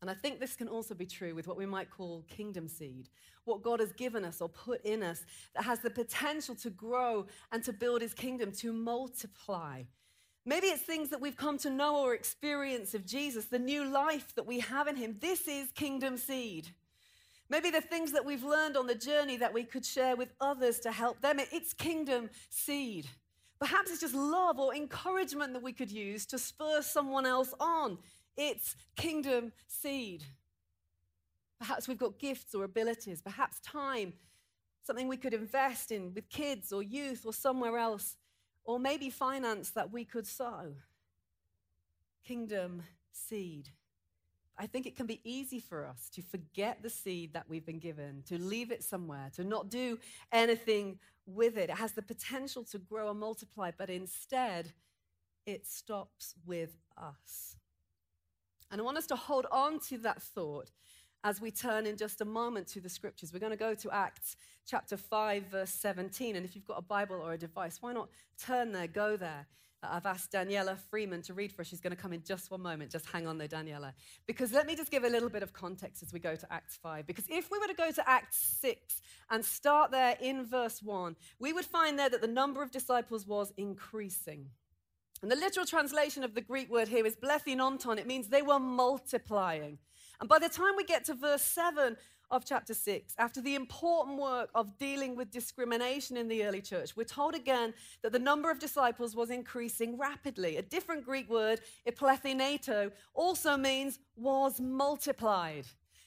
And 0.02 0.10
I 0.12 0.14
think 0.14 0.40
this 0.40 0.56
can 0.56 0.68
also 0.68 0.94
be 0.94 1.06
true 1.06 1.34
with 1.34 1.48
what 1.48 1.58
we 1.58 1.66
might 1.66 1.90
call 1.90 2.26
kingdom 2.28 2.68
seed, 2.68 3.10
what 3.46 3.64
God 3.64 3.80
has 3.80 3.94
given 3.94 4.26
us 4.26 4.42
or 4.42 4.50
put 4.50 4.84
in 4.86 5.02
us 5.02 5.24
that 5.56 5.64
has 5.64 5.80
the 5.80 5.90
potential 5.90 6.56
to 6.56 6.70
grow 6.70 7.26
and 7.52 7.64
to 7.64 7.74
build 7.74 8.02
his 8.02 8.14
kingdom, 8.14 8.52
to 8.54 8.74
multiply. 8.74 9.84
Maybe 10.46 10.68
it's 10.68 10.84
things 10.84 11.10
that 11.10 11.22
we've 11.22 11.36
come 11.36 11.58
to 11.60 11.70
know 11.70 11.98
or 11.98 12.14
experience 12.14 12.94
of 12.94 13.06
Jesus, 13.06 13.46
the 13.46 13.58
new 13.58 13.84
life 13.84 14.36
that 14.36 14.46
we 14.46 14.60
have 14.60 14.88
in 14.88 14.96
him. 14.96 15.18
This 15.20 15.48
is 15.48 15.72
kingdom 15.72 16.18
seed. 16.18 16.70
Maybe 17.50 17.72
the 17.72 17.82
things 17.82 18.12
that 18.12 18.26
we've 18.26 18.44
learned 18.44 18.78
on 18.78 18.88
the 18.88 18.96
journey 18.96 19.38
that 19.38 19.54
we 19.54 19.64
could 19.64 19.86
share 19.86 20.16
with 20.16 20.34
others 20.40 20.80
to 20.82 20.92
help 20.92 21.22
them. 21.22 21.40
It's 21.40 21.74
kingdom 21.74 22.30
seed. 22.50 23.08
Perhaps 23.60 23.92
it's 23.92 24.02
just 24.02 24.16
love 24.16 24.60
or 24.60 24.76
encouragement 24.76 25.54
that 25.54 25.64
we 25.64 25.74
could 25.74 25.92
use 25.92 26.26
to 26.28 26.38
spur 26.38 26.82
someone 26.82 27.26
else 27.26 27.54
on. 27.60 27.98
It's 28.38 28.76
kingdom 28.96 29.52
seed. 29.68 30.24
Perhaps 31.60 31.88
we've 31.88 31.98
got 31.98 32.20
gifts 32.20 32.54
or 32.54 32.64
abilities, 32.64 33.22
perhaps 33.22 33.60
time, 33.62 34.14
something 34.84 35.08
we 35.08 35.18
could 35.18 35.34
invest 35.34 35.92
in 35.92 36.14
with 36.14 36.30
kids 36.30 36.72
or 36.74 36.84
youth 36.84 37.26
or 37.26 37.34
somewhere 37.34 37.78
else. 37.78 38.18
Or 38.66 38.80
maybe 38.80 39.10
finance 39.10 39.70
that 39.72 39.92
we 39.92 40.04
could 40.04 40.28
sow. 40.28 40.74
Kingdom 42.26 42.84
seed. 43.12 43.70
I 44.58 44.68
think 44.68 44.86
it 44.86 44.96
can 44.96 45.06
be 45.06 45.22
easy 45.24 45.60
for 45.60 45.86
us 45.86 46.10
to 46.14 46.22
forget 46.22 46.82
the 46.82 46.90
seed 46.90 47.34
that 47.34 47.46
we've 47.50 47.66
been 47.66 47.80
given, 47.80 48.24
to 48.28 48.38
leave 48.38 48.72
it 48.72 48.84
somewhere, 48.84 49.30
to 49.36 49.44
not 49.44 49.70
do 49.70 50.00
anything 50.32 51.00
with 51.26 51.58
it. 51.58 51.70
It 51.70 51.78
has 51.78 51.92
the 51.92 52.02
potential 52.02 52.64
to 52.66 52.78
grow 52.78 53.10
and 53.10 53.20
multiply, 53.20 53.72
but 53.78 53.90
instead, 53.90 54.72
it 55.46 55.68
stops 55.68 56.36
with 56.46 56.78
us. 56.98 57.58
And 58.72 58.80
I 58.80 58.84
want 58.84 58.98
us 58.98 59.08
to 59.08 59.16
hold 59.16 59.46
on 59.52 59.80
to 59.90 59.98
that 60.00 60.22
thought 60.22 60.72
as 61.26 61.42
we 61.42 61.50
turn 61.50 61.88
in 61.88 61.98
just 61.98 62.22
a 62.22 62.26
moment 62.26 62.68
to 62.68 62.80
the 62.80 62.88
scriptures. 62.88 63.34
We're 63.34 63.40
going 63.40 63.52
to 63.52 63.58
go 63.58 63.74
to 63.74 63.92
Acts 63.92 64.38
chapter 64.68 64.96
5, 64.96 65.48
verse 65.48 65.72
17. 65.72 66.36
And 66.36 66.46
if 66.46 66.56
you've 66.56 66.68
got 66.68 66.78
a 66.78 66.84
Bible 66.84 67.16
or 67.16 67.34
a 67.34 67.38
device, 67.38 67.80
why 67.82 67.94
not 67.94 68.10
turn 68.40 68.72
there, 68.72 68.86
go 68.86 69.18
there? 69.18 69.48
Uh, 69.82 69.88
I've 69.90 70.06
asked 70.06 70.32
Daniela 70.32 70.78
Freeman 70.78 71.24
to 71.24 71.34
read 71.34 71.52
for 71.52 71.64
us. 71.64 71.68
She's 71.68 71.82
going 71.82 71.96
to 71.96 72.02
come 72.02 72.14
in 72.14 72.22
just 72.24 72.52
one 72.52 72.62
moment. 72.62 72.92
Just 72.92 73.08
hang 73.08 73.26
on 73.26 73.40
there, 73.40 73.48
Daniela. 73.48 73.94
Because 74.28 74.54
let 74.54 74.68
me 74.68 74.76
just 74.76 74.92
give 74.92 75.04
a 75.04 75.10
little 75.10 75.30
bit 75.30 75.42
of 75.42 75.52
context 75.52 76.04
as 76.04 76.14
we 76.14 76.20
go 76.20 76.36
to 76.36 76.54
Acts 76.54 76.78
5. 76.78 77.08
Because 77.08 77.26
if 77.28 77.50
we 77.50 77.58
were 77.58 77.68
to 77.68 77.74
go 77.74 77.90
to 77.90 78.08
Acts 78.08 78.38
6 78.62 79.02
and 79.32 79.44
start 79.44 79.90
there 79.90 80.18
in 80.22 80.46
verse 80.46 80.84
1, 80.84 81.16
we 81.40 81.54
would 81.54 81.66
find 81.66 81.98
there 81.98 82.10
that 82.10 82.22
the 82.22 82.28
number 82.28 82.62
of 82.62 82.70
disciples 82.70 83.26
was 83.26 83.52
increasing. 83.58 84.46
And 85.24 85.32
the 85.32 85.36
literal 85.36 85.66
translation 85.66 86.24
of 86.24 86.36
the 86.36 86.42
Greek 86.42 86.70
word 86.70 86.88
here 86.88 87.04
is 87.04 87.16
blethinonton. 87.16 87.98
It 87.98 88.06
means 88.06 88.28
they 88.28 88.44
were 88.44 88.60
multiplying. 88.60 89.80
And 90.20 90.30
by 90.30 90.40
the 90.40 90.50
time 90.50 90.76
we 90.78 90.84
get 90.84 91.06
to 91.06 91.14
verse 91.14 91.42
7 91.42 91.98
of 92.32 92.46
chapter 92.46 92.74
6, 92.74 93.16
after 93.18 93.42
the 93.42 93.56
important 93.56 94.18
work 94.20 94.50
of 94.56 94.78
dealing 94.78 95.16
with 95.16 95.32
discrimination 95.32 96.18
in 96.18 96.28
the 96.28 96.44
early 96.44 96.62
church, 96.62 96.96
we're 96.96 97.04
told 97.04 97.36
again 97.36 97.74
that 98.02 98.12
the 98.12 98.20
number 98.20 98.50
of 98.50 98.60
disciples 98.60 99.16
was 99.16 99.30
increasing 99.30 99.98
rapidly. 99.98 100.58
A 100.58 100.62
different 100.62 101.06
Greek 101.06 101.30
word, 101.30 101.60
eplethenato, 101.88 102.92
also 103.14 103.58
means 103.58 104.00
was 104.16 104.60
multiplied. 104.60 105.66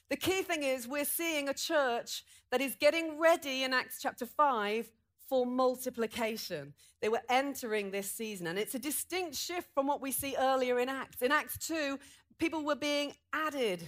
The 0.09 0.17
key 0.17 0.41
thing 0.41 0.63
is 0.63 0.87
we're 0.87 1.05
seeing 1.05 1.49
a 1.49 1.53
church 1.53 2.23
that 2.51 2.61
is 2.61 2.75
getting 2.75 3.19
ready 3.19 3.63
in 3.63 3.73
Acts 3.73 3.99
chapter 4.01 4.25
5 4.25 4.89
for 5.29 5.45
multiplication. 5.45 6.73
They 7.01 7.09
were 7.09 7.21
entering 7.29 7.91
this 7.91 8.11
season, 8.11 8.47
and 8.47 8.57
it's 8.57 8.73
a 8.73 8.79
distinct 8.79 9.35
shift 9.35 9.69
from 9.73 9.85
what 9.85 10.01
we 10.01 10.11
see 10.11 10.35
earlier 10.37 10.79
in 10.79 10.89
Acts. 10.89 11.21
In 11.21 11.31
Acts 11.31 11.59
2, 11.59 11.99
people 12.39 12.65
were 12.65 12.75
being 12.75 13.13
added 13.31 13.87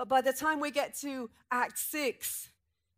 but 0.00 0.08
by 0.08 0.22
the 0.22 0.32
time 0.32 0.60
we 0.60 0.70
get 0.70 0.96
to 1.00 1.28
Act 1.50 1.78
6, 1.78 2.48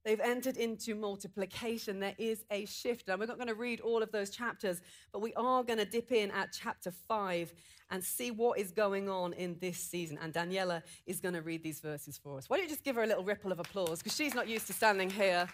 they've 0.05 0.21
entered 0.21 0.57
into 0.57 0.95
multiplication. 0.95 1.99
There 1.99 2.15
is 2.17 2.45
a 2.49 2.65
shift. 2.65 3.09
And 3.09 3.19
we're 3.19 3.27
not 3.27 3.39
going 3.39 3.49
to 3.49 3.57
read 3.57 3.81
all 3.81 4.05
of 4.05 4.13
those 4.13 4.31
chapters, 4.31 4.81
but 5.13 5.21
we 5.21 5.35
are 5.35 5.65
going 5.65 5.81
to 5.81 5.85
dip 5.85 6.13
in 6.13 6.31
at 6.31 6.53
chapter 6.53 6.93
5 6.93 7.53
and 7.91 8.05
see 8.05 8.31
what 8.31 8.61
is 8.61 8.71
going 8.71 9.09
on 9.09 9.33
in 9.33 9.57
this 9.61 9.79
season. 9.79 10.17
And 10.23 10.33
Daniela 10.33 10.81
is 11.05 11.19
going 11.19 11.35
to 11.35 11.43
read 11.43 11.65
these 11.65 11.81
verses 11.81 12.21
for 12.23 12.39
us. 12.39 12.49
Why 12.49 12.59
don't 12.59 12.67
you 12.67 12.71
just 12.71 12.85
give 12.85 12.95
her 12.95 13.03
a 13.03 13.07
little 13.09 13.25
ripple 13.25 13.51
of 13.51 13.59
applause? 13.59 13.99
Because 13.99 14.15
she's 14.15 14.37
not 14.37 14.47
used 14.47 14.69
to 14.69 14.73
standing 14.73 15.11
here. 15.11 15.49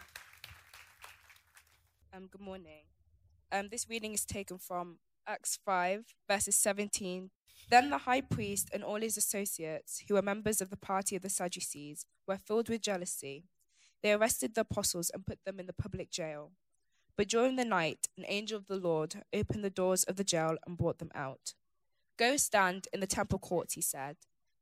Um, 2.15 2.29
good 2.31 2.43
morning. 2.43 2.83
Um, 3.51 3.69
this 3.71 3.89
reading 3.89 4.13
is 4.13 4.27
taken 4.27 4.59
from 4.59 4.99
Acts 5.27 5.59
5, 5.65 6.15
verses 6.29 6.57
17 6.57 7.31
then 7.71 7.91
the 7.91 7.99
high 7.99 8.21
priest 8.21 8.71
and 8.73 8.83
all 8.83 9.01
his 9.01 9.17
associates, 9.17 10.03
who 10.09 10.15
were 10.15 10.23
members 10.23 10.61
of 10.61 10.71
the 10.71 10.77
party 10.77 11.17
of 11.17 11.23
the 11.23 11.29
Sadducees, 11.29 12.07
were 12.27 12.39
filled 12.39 12.69
with 12.69 12.83
jealousy. 12.83 13.45
They 14.03 14.13
arrested 14.13 14.55
the 14.55 14.63
apostles 14.63 15.11
and 15.13 15.27
put 15.27 15.39
them 15.45 15.59
in 15.59 15.67
the 15.67 15.73
public 15.73 16.11
jail. 16.11 16.53
But 17.17 17.29
during 17.29 17.57
the 17.57 17.65
night, 17.65 18.07
an 18.17 18.25
angel 18.29 18.57
of 18.57 18.69
the 18.69 18.77
Lord 18.77 19.25
opened 19.35 19.65
the 19.65 19.71
doors 19.71 20.05
of 20.05 20.17
the 20.17 20.25
jail 20.25 20.57
and 20.67 20.79
brought 20.79 20.99
them 20.99 21.11
out. 21.15 21.55
Go 22.17 22.37
stand 22.37 22.87
in 22.93 23.01
the 23.01 23.07
temple 23.07 23.39
courts, 23.39 23.75
he 23.75 23.81
said, 23.81 24.17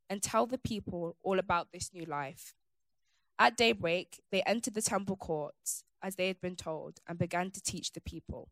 and 0.09 0.23
tell 0.23 0.47
the 0.47 0.59
people 0.59 1.17
all 1.23 1.39
about 1.39 1.69
this 1.73 1.93
new 1.93 2.05
life. 2.05 2.55
At 3.39 3.57
daybreak, 3.57 4.23
they 4.33 4.43
entered 4.43 4.75
the 4.75 4.83
temple 4.83 5.17
courts, 5.17 5.85
as 6.03 6.17
they 6.17 6.29
had 6.29 6.41
been 6.41 6.57
told, 6.57 7.01
and 7.07 7.19
began 7.19 7.51
to 7.51 7.61
teach 7.61 7.93
the 7.93 8.01
people. 8.01 8.49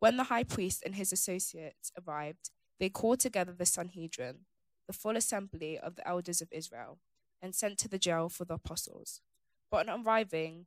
When 0.00 0.18
the 0.18 0.24
high 0.24 0.44
priest 0.44 0.82
and 0.84 0.94
his 0.94 1.12
associates 1.12 1.90
arrived, 2.06 2.50
they 2.78 2.88
called 2.88 3.20
together 3.20 3.52
the 3.52 3.66
Sanhedrin, 3.66 4.40
the 4.86 4.92
full 4.92 5.16
assembly 5.16 5.78
of 5.78 5.96
the 5.96 6.06
elders 6.06 6.40
of 6.40 6.48
Israel, 6.50 6.98
and 7.40 7.54
sent 7.54 7.78
to 7.78 7.88
the 7.88 7.98
jail 7.98 8.28
for 8.28 8.44
the 8.44 8.54
apostles. 8.54 9.20
But 9.70 9.88
on 9.88 10.04
arriving 10.04 10.66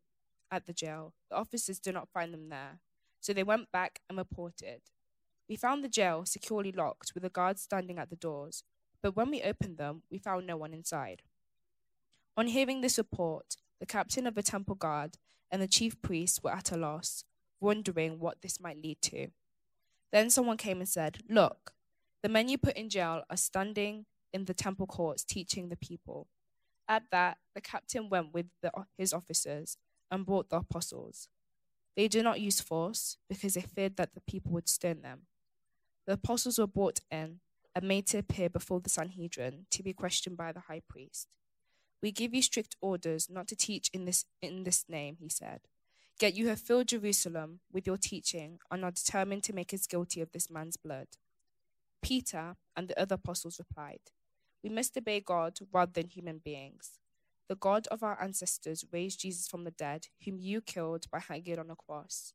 at 0.51 0.65
the 0.65 0.73
jail, 0.73 1.13
the 1.29 1.35
officers 1.35 1.79
did 1.79 1.93
not 1.93 2.09
find 2.09 2.33
them 2.33 2.49
there, 2.49 2.79
so 3.19 3.33
they 3.33 3.43
went 3.43 3.71
back 3.71 3.99
and 4.09 4.17
reported. 4.17 4.81
We 5.49 5.55
found 5.55 5.83
the 5.83 5.89
jail 5.89 6.25
securely 6.25 6.71
locked 6.71 7.13
with 7.13 7.23
a 7.23 7.29
guard 7.29 7.59
standing 7.59 7.97
at 7.97 8.09
the 8.09 8.15
doors, 8.15 8.63
but 9.01 9.15
when 9.15 9.29
we 9.29 9.41
opened 9.41 9.77
them, 9.77 10.03
we 10.11 10.17
found 10.17 10.47
no 10.47 10.57
one 10.57 10.73
inside. 10.73 11.21
On 12.35 12.47
hearing 12.47 12.81
this 12.81 12.97
report, 12.97 13.55
the 13.79 13.85
captain 13.85 14.27
of 14.27 14.35
the 14.35 14.43
temple 14.43 14.75
guard 14.75 15.17
and 15.51 15.61
the 15.61 15.67
chief 15.67 16.01
priests 16.01 16.41
were 16.43 16.51
at 16.51 16.71
a 16.71 16.77
loss, 16.77 17.23
wondering 17.59 18.19
what 18.19 18.41
this 18.41 18.59
might 18.59 18.81
lead 18.81 19.01
to. 19.01 19.27
Then 20.11 20.29
someone 20.29 20.57
came 20.57 20.79
and 20.79 20.89
said, 20.89 21.19
Look, 21.29 21.73
the 22.27 22.33
men 22.33 22.49
you 22.49 22.57
put 22.57 22.75
in 22.75 22.89
jail 22.89 23.23
are 23.29 23.37
standing 23.37 24.05
in 24.33 24.43
the 24.43 24.53
temple 24.53 24.85
courts 24.85 25.23
teaching 25.23 25.69
the 25.69 25.77
people. 25.77 26.27
At 26.85 27.03
that, 27.09 27.37
the 27.55 27.61
captain 27.61 28.09
went 28.09 28.33
with 28.33 28.47
the, 28.61 28.69
his 28.97 29.13
officers 29.13 29.77
and 30.11 30.25
brought 30.25 30.49
the 30.49 30.57
apostles. 30.57 31.29
They 31.95 32.09
did 32.09 32.25
not 32.25 32.41
use 32.41 32.59
force 32.59 33.15
because 33.29 33.53
they 33.53 33.61
feared 33.61 33.95
that 33.95 34.13
the 34.13 34.19
people 34.19 34.51
would 34.51 34.67
stone 34.67 35.03
them. 35.03 35.27
The 36.05 36.15
apostles 36.15 36.59
were 36.59 36.67
brought 36.67 36.99
in 37.09 37.39
and 37.73 37.87
made 37.87 38.07
to 38.07 38.17
appear 38.17 38.49
before 38.49 38.81
the 38.81 38.89
Sanhedrin 38.89 39.65
to 39.71 39.81
be 39.81 39.93
questioned 39.93 40.35
by 40.35 40.51
the 40.51 40.65
high 40.67 40.81
priest. 40.85 41.29
We 42.03 42.11
give 42.11 42.33
you 42.33 42.41
strict 42.41 42.75
orders 42.81 43.29
not 43.29 43.47
to 43.47 43.55
teach 43.55 43.89
in 43.93 44.03
this, 44.03 44.25
in 44.41 44.65
this 44.65 44.83
name, 44.89 45.15
he 45.21 45.29
said. 45.29 45.61
Yet 46.19 46.35
you 46.35 46.49
have 46.49 46.59
filled 46.59 46.89
Jerusalem 46.89 47.61
with 47.71 47.87
your 47.87 47.95
teaching 47.95 48.59
and 48.69 48.83
are 48.83 48.91
determined 48.91 49.43
to 49.43 49.53
make 49.53 49.73
us 49.73 49.87
guilty 49.87 50.19
of 50.19 50.33
this 50.33 50.49
man's 50.51 50.75
blood. 50.75 51.07
Peter 52.01 52.55
and 52.75 52.87
the 52.87 52.99
other 52.99 53.15
apostles 53.15 53.59
replied, 53.59 53.99
We 54.63 54.69
must 54.69 54.97
obey 54.97 55.19
God 55.19 55.59
rather 55.71 55.91
than 55.91 56.07
human 56.07 56.39
beings. 56.43 56.99
The 57.47 57.55
God 57.55 57.87
of 57.87 58.03
our 58.03 58.21
ancestors 58.21 58.83
raised 58.91 59.21
Jesus 59.21 59.47
from 59.47 59.63
the 59.63 59.71
dead, 59.71 60.07
whom 60.25 60.39
you 60.39 60.61
killed 60.61 61.05
by 61.11 61.19
hanging 61.19 61.59
on 61.59 61.69
a 61.69 61.75
cross. 61.75 62.33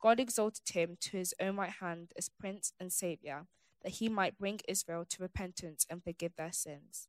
God 0.00 0.20
exalted 0.20 0.68
him 0.68 0.96
to 1.00 1.16
his 1.16 1.34
own 1.40 1.56
right 1.56 1.70
hand 1.80 2.12
as 2.16 2.28
Prince 2.28 2.72
and 2.78 2.92
Savior, 2.92 3.46
that 3.82 3.92
he 3.94 4.08
might 4.08 4.38
bring 4.38 4.60
Israel 4.68 5.04
to 5.08 5.22
repentance 5.22 5.86
and 5.90 6.04
forgive 6.04 6.36
their 6.36 6.52
sins. 6.52 7.08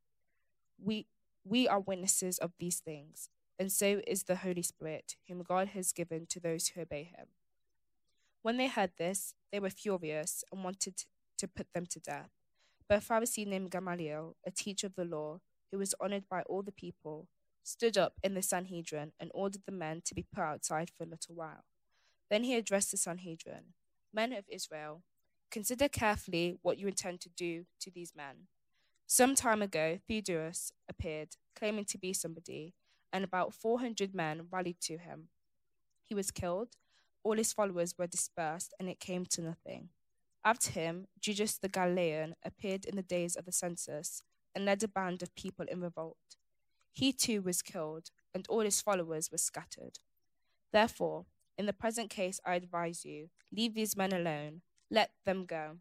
We, 0.81 1.07
we 1.43 1.67
are 1.67 1.79
witnesses 1.79 2.37
of 2.37 2.53
these 2.57 2.79
things, 2.79 3.29
and 3.59 3.71
so 3.71 4.01
is 4.07 4.23
the 4.23 4.37
Holy 4.37 4.63
Spirit, 4.63 5.15
whom 5.27 5.43
God 5.43 5.69
has 5.69 5.91
given 5.91 6.25
to 6.29 6.39
those 6.39 6.69
who 6.69 6.81
obey 6.81 7.03
him. 7.03 7.27
When 8.41 8.57
they 8.57 8.67
heard 8.67 8.91
this, 8.97 9.33
they 9.51 9.59
were 9.59 9.69
furious 9.69 10.43
and 10.51 10.63
wanted 10.63 11.03
to 11.37 11.47
put 11.47 11.67
them 11.73 11.85
to 11.87 11.99
death. 11.99 12.29
But 12.87 13.03
a 13.03 13.05
Pharisee 13.05 13.47
named 13.47 13.71
Gamaliel, 13.71 14.35
a 14.45 14.51
teacher 14.51 14.87
of 14.87 14.95
the 14.95 15.05
law, 15.05 15.39
who 15.71 15.79
was 15.79 15.95
honored 15.99 16.29
by 16.29 16.41
all 16.43 16.61
the 16.61 16.71
people, 16.71 17.27
stood 17.63 17.97
up 17.97 18.13
in 18.23 18.35
the 18.35 18.41
Sanhedrin 18.41 19.11
and 19.19 19.31
ordered 19.33 19.63
the 19.65 19.71
men 19.71 20.01
to 20.05 20.13
be 20.13 20.25
put 20.33 20.43
outside 20.43 20.91
for 20.95 21.03
a 21.03 21.07
little 21.07 21.35
while. 21.35 21.65
Then 22.29 22.43
he 22.43 22.55
addressed 22.55 22.91
the 22.91 22.97
Sanhedrin 22.97 23.73
Men 24.13 24.31
of 24.31 24.45
Israel, 24.49 25.03
consider 25.51 25.89
carefully 25.89 26.57
what 26.61 26.77
you 26.77 26.87
intend 26.87 27.19
to 27.21 27.29
do 27.29 27.65
to 27.81 27.91
these 27.91 28.13
men. 28.15 28.47
Some 29.07 29.35
time 29.35 29.61
ago, 29.61 29.99
Theudas 30.09 30.71
appeared, 30.89 31.35
claiming 31.55 31.85
to 31.85 31.97
be 31.97 32.13
somebody, 32.13 32.73
and 33.11 33.23
about 33.23 33.53
400 33.53 34.15
men 34.15 34.47
rallied 34.49 34.79
to 34.81 34.97
him. 34.97 35.27
He 36.03 36.15
was 36.15 36.31
killed, 36.31 36.69
all 37.23 37.35
his 37.35 37.51
followers 37.53 37.95
were 37.97 38.07
dispersed, 38.07 38.73
and 38.79 38.87
it 38.87 38.99
came 38.99 39.25
to 39.25 39.41
nothing. 39.41 39.89
After 40.45 40.69
him, 40.69 41.07
Judas 41.19 41.57
the 41.57 41.67
Galilean 41.67 42.35
appeared 42.45 42.85
in 42.85 42.95
the 42.95 43.01
days 43.01 43.35
of 43.35 43.45
the 43.45 43.51
census 43.51 44.21
and 44.53 44.63
led 44.63 44.83
a 44.83 44.87
band 44.87 45.23
of 45.23 45.33
people 45.33 45.65
in 45.67 45.81
revolt. 45.81 46.37
He 46.91 47.11
too 47.11 47.41
was 47.41 47.63
killed, 47.63 48.11
and 48.31 48.45
all 48.47 48.61
his 48.61 48.79
followers 48.79 49.31
were 49.31 49.39
scattered. 49.39 49.97
Therefore, 50.71 51.25
in 51.57 51.65
the 51.65 51.73
present 51.73 52.11
case, 52.11 52.39
I 52.45 52.53
advise 52.53 53.03
you 53.03 53.29
leave 53.51 53.73
these 53.73 53.97
men 53.97 54.13
alone, 54.13 54.61
let 54.91 55.11
them 55.25 55.45
go. 55.45 55.77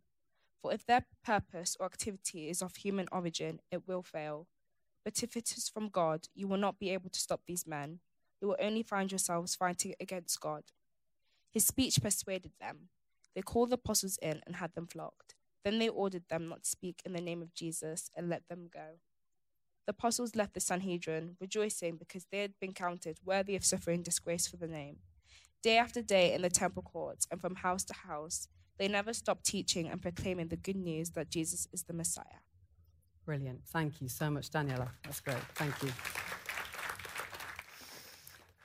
For 0.62 0.72
if 0.72 0.86
their 0.86 1.04
purpose 1.22 1.76
or 1.78 1.84
activity 1.84 2.48
is 2.48 2.62
of 2.62 2.76
human 2.76 3.06
origin, 3.12 3.60
it 3.70 3.86
will 3.86 4.02
fail. 4.02 4.46
But 5.04 5.22
if 5.22 5.36
it 5.36 5.58
is 5.58 5.68
from 5.68 5.90
God, 5.90 6.28
you 6.34 6.48
will 6.48 6.56
not 6.56 6.78
be 6.78 6.88
able 6.88 7.10
to 7.10 7.20
stop 7.20 7.42
these 7.46 7.66
men. 7.66 7.98
You 8.40 8.48
will 8.48 8.56
only 8.58 8.82
find 8.82 9.12
yourselves 9.12 9.54
fighting 9.54 9.94
against 10.00 10.40
God. 10.40 10.62
His 11.52 11.66
speech 11.66 12.00
persuaded 12.00 12.52
them 12.58 12.88
they 13.34 13.42
called 13.42 13.70
the 13.70 13.74
apostles 13.74 14.18
in 14.22 14.40
and 14.46 14.56
had 14.56 14.74
them 14.74 14.86
flogged. 14.86 15.34
Then 15.64 15.78
they 15.78 15.88
ordered 15.88 16.24
them 16.28 16.48
not 16.48 16.64
to 16.64 16.70
speak 16.70 17.00
in 17.04 17.12
the 17.12 17.20
name 17.20 17.42
of 17.42 17.54
Jesus 17.54 18.10
and 18.16 18.28
let 18.28 18.48
them 18.48 18.68
go. 18.72 18.98
The 19.86 19.90
apostles 19.90 20.34
left 20.36 20.54
the 20.54 20.60
Sanhedrin, 20.60 21.36
rejoicing 21.40 21.96
because 21.96 22.26
they 22.30 22.40
had 22.40 22.54
been 22.60 22.72
counted 22.72 23.18
worthy 23.24 23.56
of 23.56 23.64
suffering 23.64 24.02
disgrace 24.02 24.46
for 24.46 24.56
the 24.56 24.66
name. 24.68 24.98
Day 25.62 25.78
after 25.78 26.02
day 26.02 26.32
in 26.34 26.42
the 26.42 26.50
temple 26.50 26.82
courts 26.82 27.26
and 27.30 27.40
from 27.40 27.56
house 27.56 27.84
to 27.84 27.94
house, 27.94 28.48
They 28.78 28.88
never 28.88 29.12
stopped 29.12 29.44
teaching 29.44 29.86
and 29.88 30.02
proclaiming 30.02 30.48
the 30.48 30.56
good 30.56 30.76
news 30.76 31.10
that 31.10 31.30
Jesus 31.30 31.68
is 31.72 31.84
the 31.84 31.92
Messiah. 31.92 32.42
Brilliant. 33.24 33.60
Thank 33.66 34.00
you 34.02 34.08
so 34.08 34.30
much, 34.30 34.50
Daniela. 34.50 34.88
That's 35.04 35.20
great. 35.20 35.38
Thank 35.54 35.82
you. 35.82 35.92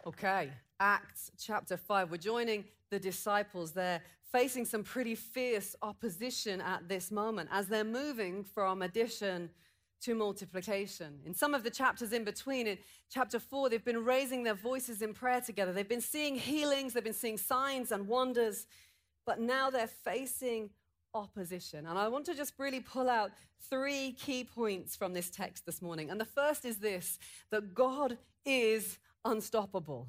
Okay, 0.06 0.50
Acts 0.80 1.32
chapter 1.38 1.78
5. 1.78 2.10
We're 2.10 2.18
joining 2.18 2.66
the 2.90 3.00
disciples. 3.00 3.72
They're 3.72 4.02
facing 4.32 4.66
some 4.66 4.84
pretty 4.84 5.16
fierce 5.16 5.76
opposition 5.82 6.62
at 6.62 6.88
this 6.88 7.12
moment 7.12 7.50
as 7.52 7.68
they're 7.68 7.84
moving 7.84 8.44
from 8.44 8.82
addition 8.82 9.50
to 10.02 10.16
multiplication. 10.16 11.20
In 11.26 11.34
some 11.34 11.54
of 11.54 11.64
the 11.64 11.70
chapters 11.70 12.14
in 12.14 12.24
between, 12.24 12.68
in 12.68 12.78
chapter 13.10 13.40
4, 13.40 13.70
they've 13.70 13.84
been 13.84 14.06
raising 14.06 14.44
their 14.44 14.54
voices 14.54 15.02
in 15.02 15.14
prayer 15.14 15.42
together. 15.42 15.74
They've 15.74 15.88
been 15.88 16.00
seeing 16.00 16.36
healings, 16.36 16.94
they've 16.94 17.04
been 17.04 17.14
seeing 17.14 17.38
signs 17.38 17.92
and 17.92 18.08
wonders, 18.08 18.66
but 19.26 19.40
now 19.40 19.70
they're 19.70 19.88
facing 19.88 20.70
opposition. 21.14 21.86
And 21.86 21.98
I 21.98 22.08
want 22.08 22.26
to 22.28 22.36
just 22.36 22.54
really 22.58 22.80
pull 22.80 23.10
out 23.10 23.32
three 23.70 24.14
key 24.14 24.44
points 24.44 24.96
from 24.96 25.14
this 25.14 25.30
text 25.30 25.66
this 25.66 25.82
morning. 25.82 26.10
And 26.10 26.20
the 26.20 26.26
first 26.26 26.66
is 26.66 26.78
this 26.78 27.20
that 27.52 27.74
God 27.74 28.18
is 28.46 29.00
unstoppable. 29.26 30.08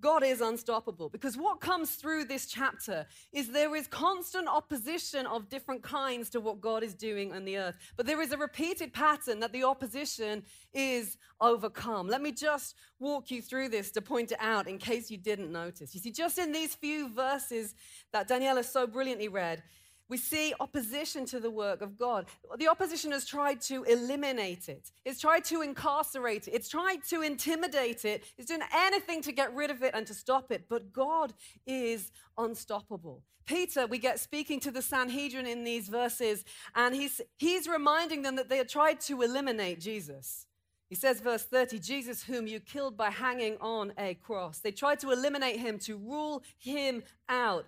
God 0.00 0.22
is 0.24 0.40
unstoppable 0.40 1.08
because 1.08 1.36
what 1.36 1.60
comes 1.60 1.96
through 1.96 2.24
this 2.24 2.46
chapter 2.46 3.06
is 3.32 3.48
there 3.48 3.74
is 3.76 3.86
constant 3.86 4.48
opposition 4.48 5.26
of 5.26 5.48
different 5.48 5.82
kinds 5.82 6.30
to 6.30 6.40
what 6.40 6.60
God 6.60 6.82
is 6.82 6.94
doing 6.94 7.32
on 7.32 7.44
the 7.44 7.58
earth. 7.58 7.76
But 7.96 8.06
there 8.06 8.20
is 8.20 8.32
a 8.32 8.36
repeated 8.36 8.92
pattern 8.92 9.40
that 9.40 9.52
the 9.52 9.64
opposition 9.64 10.42
is 10.72 11.18
overcome. 11.40 12.08
Let 12.08 12.22
me 12.22 12.32
just 12.32 12.76
walk 12.98 13.30
you 13.30 13.42
through 13.42 13.70
this 13.70 13.90
to 13.92 14.00
point 14.00 14.32
it 14.32 14.38
out 14.40 14.68
in 14.68 14.78
case 14.78 15.10
you 15.10 15.18
didn't 15.18 15.52
notice. 15.52 15.94
You 15.94 16.00
see, 16.00 16.12
just 16.12 16.38
in 16.38 16.52
these 16.52 16.74
few 16.74 17.08
verses 17.08 17.74
that 18.12 18.28
Daniela 18.28 18.64
so 18.64 18.86
brilliantly 18.86 19.28
read, 19.28 19.62
we 20.10 20.16
see 20.16 20.52
opposition 20.60 21.24
to 21.26 21.40
the 21.40 21.50
work 21.50 21.80
of 21.80 21.96
God. 21.96 22.26
The 22.58 22.68
opposition 22.68 23.12
has 23.12 23.24
tried 23.24 23.60
to 23.62 23.84
eliminate 23.84 24.68
it, 24.68 24.90
it's 25.04 25.20
tried 25.20 25.44
to 25.44 25.62
incarcerate 25.62 26.48
it, 26.48 26.54
it's 26.54 26.68
tried 26.68 27.04
to 27.08 27.22
intimidate 27.22 28.04
it, 28.04 28.24
it's 28.36 28.48
doing 28.48 28.60
anything 28.74 29.22
to 29.22 29.32
get 29.32 29.54
rid 29.54 29.70
of 29.70 29.82
it 29.82 29.94
and 29.94 30.06
to 30.08 30.12
stop 30.12 30.50
it. 30.50 30.64
But 30.68 30.92
God 30.92 31.32
is 31.66 32.10
unstoppable. 32.36 33.22
Peter, 33.46 33.86
we 33.86 33.98
get 33.98 34.20
speaking 34.20 34.60
to 34.60 34.70
the 34.70 34.82
Sanhedrin 34.82 35.46
in 35.46 35.64
these 35.64 35.88
verses, 35.88 36.44
and 36.74 36.94
he's, 36.94 37.20
he's 37.38 37.66
reminding 37.66 38.22
them 38.22 38.36
that 38.36 38.48
they 38.48 38.58
had 38.58 38.68
tried 38.68 39.00
to 39.00 39.22
eliminate 39.22 39.80
Jesus. 39.80 40.46
He 40.88 40.96
says, 40.96 41.20
verse 41.20 41.44
30, 41.44 41.78
Jesus, 41.78 42.24
whom 42.24 42.48
you 42.48 42.58
killed 42.58 42.96
by 42.96 43.10
hanging 43.10 43.56
on 43.60 43.92
a 43.96 44.14
cross. 44.14 44.58
They 44.58 44.72
tried 44.72 44.98
to 45.00 45.12
eliminate 45.12 45.60
him, 45.60 45.78
to 45.80 45.96
rule 45.96 46.42
him 46.58 47.04
out. 47.28 47.66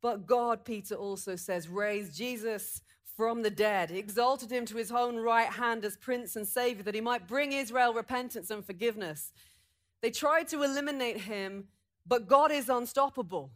But 0.00 0.26
God, 0.26 0.64
Peter 0.64 0.94
also 0.94 1.36
says, 1.36 1.68
raised 1.68 2.16
Jesus 2.16 2.82
from 3.16 3.42
the 3.42 3.50
dead, 3.50 3.90
exalted 3.90 4.52
him 4.52 4.64
to 4.66 4.76
his 4.76 4.92
own 4.92 5.16
right 5.16 5.48
hand 5.48 5.84
as 5.84 5.96
Prince 5.96 6.36
and 6.36 6.46
Savior, 6.46 6.84
that 6.84 6.94
he 6.94 7.00
might 7.00 7.26
bring 7.26 7.52
Israel 7.52 7.92
repentance 7.92 8.50
and 8.50 8.64
forgiveness. 8.64 9.32
They 10.02 10.10
tried 10.10 10.46
to 10.48 10.62
eliminate 10.62 11.22
him, 11.22 11.64
but 12.06 12.28
God 12.28 12.52
is 12.52 12.68
unstoppable 12.68 13.50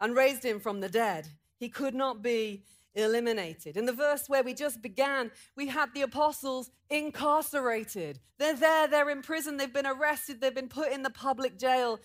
and 0.00 0.14
raised 0.14 0.44
him 0.44 0.60
from 0.60 0.80
the 0.80 0.90
dead. 0.90 1.28
He 1.58 1.70
could 1.70 1.94
not 1.94 2.22
be 2.22 2.64
eliminated. 2.94 3.76
In 3.76 3.86
the 3.86 3.92
verse 3.92 4.28
where 4.28 4.42
we 4.42 4.52
just 4.52 4.82
began, 4.82 5.30
we 5.56 5.68
had 5.68 5.94
the 5.94 6.02
apostles 6.02 6.70
incarcerated. 6.90 8.18
They're 8.38 8.54
there, 8.54 8.86
they're 8.86 9.10
in 9.10 9.22
prison, 9.22 9.56
they've 9.56 9.72
been 9.72 9.86
arrested, 9.86 10.40
they've 10.40 10.54
been 10.54 10.68
put 10.68 10.92
in 10.92 11.02
the 11.02 11.10
public 11.10 11.58
jail 11.58 12.00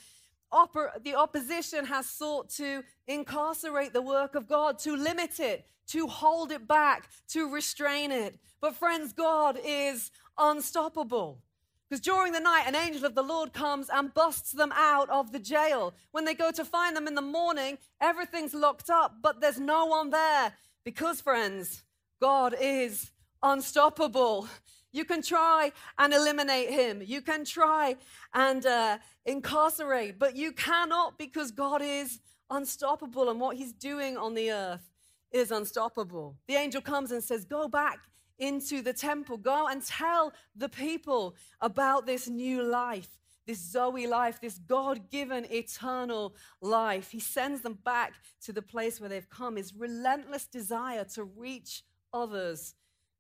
the 1.04 1.16
opposition 1.16 1.86
has 1.86 2.10
sought 2.10 2.50
to 2.52 2.84
incarcerate 3.08 3.94
the 3.94 4.02
work 4.02 4.36
of 4.36 4.48
God, 4.48 4.80
to 4.80 4.96
limit 4.96 5.40
it, 5.40 5.66
to 5.88 6.08
hold 6.08 6.52
it 6.52 6.68
back, 6.68 7.10
to 7.30 7.50
restrain 7.52 8.12
it. 8.12 8.38
But, 8.60 8.76
friends, 8.76 9.14
God 9.14 9.60
is 9.64 10.12
unstoppable. 10.38 11.42
Because 11.90 12.02
during 12.02 12.32
the 12.32 12.40
night, 12.40 12.64
an 12.68 12.76
angel 12.76 13.06
of 13.06 13.16
the 13.16 13.22
Lord 13.24 13.52
comes 13.52 13.90
and 13.94 14.14
busts 14.14 14.54
them 14.54 14.72
out 14.74 15.10
of 15.10 15.34
the 15.34 15.40
jail. 15.40 15.94
When 16.12 16.24
they 16.24 16.34
go 16.34 16.52
to 16.52 16.64
find 16.64 16.96
them 16.96 17.08
in 17.08 17.16
the 17.16 17.22
morning, 17.22 17.78
everything's 18.00 18.54
locked 18.54 18.90
up, 18.90 19.16
but 19.22 19.42
there's 19.42 19.60
no 19.60 19.86
one 19.88 20.10
there. 20.10 20.54
Because, 20.86 21.20
friends, 21.20 21.84
God 22.22 22.56
is 22.60 23.12
unstoppable. 23.44 24.48
You 24.92 25.06
can 25.06 25.22
try 25.22 25.72
and 25.98 26.14
eliminate 26.14 26.70
him. 26.70 27.02
You 27.06 27.22
can 27.22 27.46
try 27.46 27.96
and 28.34 28.66
uh, 28.66 28.98
incarcerate, 29.26 30.20
but 30.20 30.36
you 30.36 30.52
cannot 30.52 31.18
because 31.18 31.52
God 31.52 31.82
is 31.82 32.20
unstoppable 32.50 33.30
and 33.30 33.40
what 33.40 33.56
he's 33.56 33.74
doing 33.74 34.18
on 34.18 34.34
the 34.34 34.52
earth 34.52 34.92
is 35.32 35.52
unstoppable. 35.52 36.36
The 36.48 36.56
angel 36.56 36.82
comes 36.82 37.12
and 37.12 37.24
says, 37.24 37.46
Go 37.46 37.70
back 37.70 38.00
into 38.38 38.82
the 38.82 38.92
temple, 38.92 39.38
go 39.38 39.68
and 39.68 39.86
tell 39.86 40.34
the 40.56 40.68
people 40.68 41.36
about 41.62 42.06
this 42.06 42.28
new 42.28 42.64
life. 42.64 43.08
This 43.48 43.60
Zoe 43.60 44.06
life, 44.06 44.40
this 44.40 44.60
God 44.60 45.10
given 45.10 45.46
eternal 45.52 46.36
life. 46.62 47.10
He 47.10 47.20
sends 47.20 47.62
them 47.62 47.78
back 47.84 48.14
to 48.44 48.54
the 48.54 48.62
place 48.62 49.00
where 49.00 49.10
they've 49.10 49.30
come, 49.30 49.56
his 49.56 49.74
relentless 49.74 50.46
desire 50.46 51.06
to 51.16 51.24
reach 51.24 51.84
others 52.14 52.76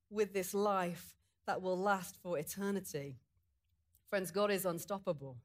with 0.09 0.33
this 0.33 0.53
life 0.53 1.15
that 1.47 1.61
will 1.61 1.77
last 1.77 2.17
for 2.21 2.37
eternity. 2.37 3.17
Friends, 4.09 4.31
God 4.31 4.51
is 4.51 4.65
unstoppable. 4.65 5.37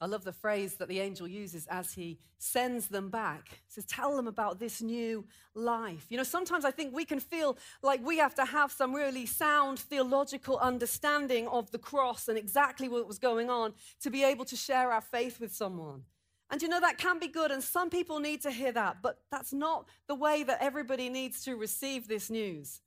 I 0.00 0.06
love 0.06 0.24
the 0.24 0.32
phrase 0.32 0.74
that 0.74 0.88
the 0.88 1.00
angel 1.00 1.26
uses 1.26 1.66
as 1.68 1.94
he 1.94 2.18
sends 2.36 2.88
them 2.88 3.08
back. 3.08 3.48
He 3.48 3.72
says, 3.72 3.86
Tell 3.86 4.14
them 4.16 4.26
about 4.26 4.58
this 4.58 4.82
new 4.82 5.24
life. 5.54 6.06
You 6.10 6.18
know, 6.18 6.24
sometimes 6.24 6.64
I 6.64 6.72
think 6.72 6.94
we 6.94 7.06
can 7.06 7.20
feel 7.20 7.56
like 7.82 8.04
we 8.04 8.18
have 8.18 8.34
to 8.34 8.44
have 8.44 8.70
some 8.70 8.92
really 8.92 9.24
sound 9.24 9.78
theological 9.78 10.58
understanding 10.58 11.48
of 11.48 11.70
the 11.70 11.78
cross 11.78 12.28
and 12.28 12.36
exactly 12.36 12.88
what 12.88 13.06
was 13.06 13.18
going 13.18 13.48
on 13.48 13.72
to 14.02 14.10
be 14.10 14.24
able 14.24 14.44
to 14.44 14.56
share 14.56 14.92
our 14.92 15.00
faith 15.00 15.40
with 15.40 15.54
someone. 15.54 16.02
And 16.50 16.60
you 16.60 16.68
know, 16.68 16.80
that 16.80 16.98
can 16.98 17.18
be 17.18 17.28
good, 17.28 17.50
and 17.50 17.62
some 17.62 17.88
people 17.88 18.20
need 18.20 18.42
to 18.42 18.50
hear 18.50 18.72
that, 18.72 18.98
but 19.00 19.20
that's 19.30 19.52
not 19.52 19.88
the 20.06 20.14
way 20.14 20.42
that 20.42 20.58
everybody 20.60 21.08
needs 21.08 21.42
to 21.44 21.56
receive 21.56 22.08
this 22.08 22.28
news 22.28 22.82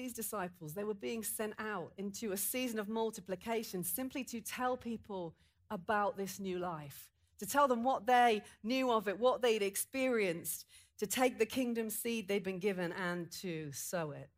these 0.00 0.12
disciples, 0.14 0.72
they 0.72 0.84
were 0.84 0.94
being 0.94 1.22
sent 1.22 1.52
out 1.58 1.92
into 1.98 2.32
a 2.32 2.36
season 2.36 2.78
of 2.78 2.88
multiplication 2.88 3.84
simply 3.84 4.24
to 4.24 4.40
tell 4.40 4.74
people 4.74 5.34
about 5.70 6.16
this 6.16 6.40
new 6.40 6.58
life, 6.58 7.10
to 7.38 7.44
tell 7.44 7.68
them 7.68 7.84
what 7.84 8.06
they 8.06 8.40
knew 8.62 8.90
of 8.90 9.08
it, 9.08 9.20
what 9.20 9.42
they'd 9.42 9.62
experienced, 9.62 10.64
to 10.96 11.06
take 11.06 11.38
the 11.38 11.44
kingdom 11.44 11.90
seed 11.90 12.28
they'd 12.28 12.42
been 12.42 12.58
given 12.58 12.92
and 12.92 13.30
to 13.30 13.70
sow 13.72 14.12
it. 14.12 14.30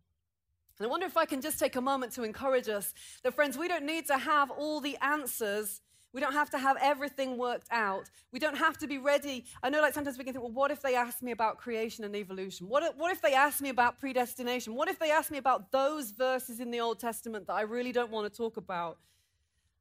And 0.79 0.88
I 0.88 0.90
wonder 0.90 1.07
if 1.07 1.16
I 1.16 1.27
can 1.27 1.40
just 1.40 1.61
take 1.61 1.77
a 1.77 1.81
moment 1.81 2.12
to 2.14 2.25
encourage 2.25 2.68
us 2.68 2.92
that, 3.22 3.35
friends, 3.35 3.57
we 3.57 3.68
don't 3.68 3.87
need 3.87 4.09
to 4.09 4.18
have 4.18 4.51
all 4.51 4.81
the 4.81 4.96
answers 5.01 5.81
we 6.12 6.20
don't 6.20 6.33
have 6.35 6.51
to 6.51 6.59
have 6.59 6.77
everything 6.81 7.38
worked 7.38 7.68
out. 7.70 8.11
We 8.33 8.38
don't 8.38 8.57
have 8.57 8.77
to 8.79 8.87
be 8.87 8.98
ready. 8.98 9.44
I 9.62 9.70
know, 9.70 9.81
like, 9.81 9.94
sometimes 9.94 10.18
we 10.18 10.25
can 10.25 10.35
think, 10.35 10.44
well, 10.44 10.53
what 10.53 10.70
if 10.70 10.83
they 10.83 10.94
ask 10.94 11.22
me 11.22 11.33
about 11.33 11.59
creation 11.59 12.05
and 12.05 12.14
evolution? 12.14 12.68
What 12.68 12.83
if, 12.83 12.96
what 12.96 13.12
if 13.12 13.22
they 13.22 13.35
ask 13.35 13.61
me 13.61 13.70
about 13.70 13.98
predestination? 13.98 14.75
What 14.75 14.88
if 14.88 14.98
they 14.98 15.11
ask 15.11 15.31
me 15.31 15.38
about 15.38 15.72
those 15.72 16.11
verses 16.11 16.61
in 16.61 16.70
the 16.70 16.81
Old 16.81 17.01
Testament 17.01 17.46
that 17.46 17.55
I 17.55 17.62
really 17.62 17.92
don't 17.92 18.11
want 18.11 18.31
to 18.31 18.37
talk 18.37 18.59
about? 18.59 18.98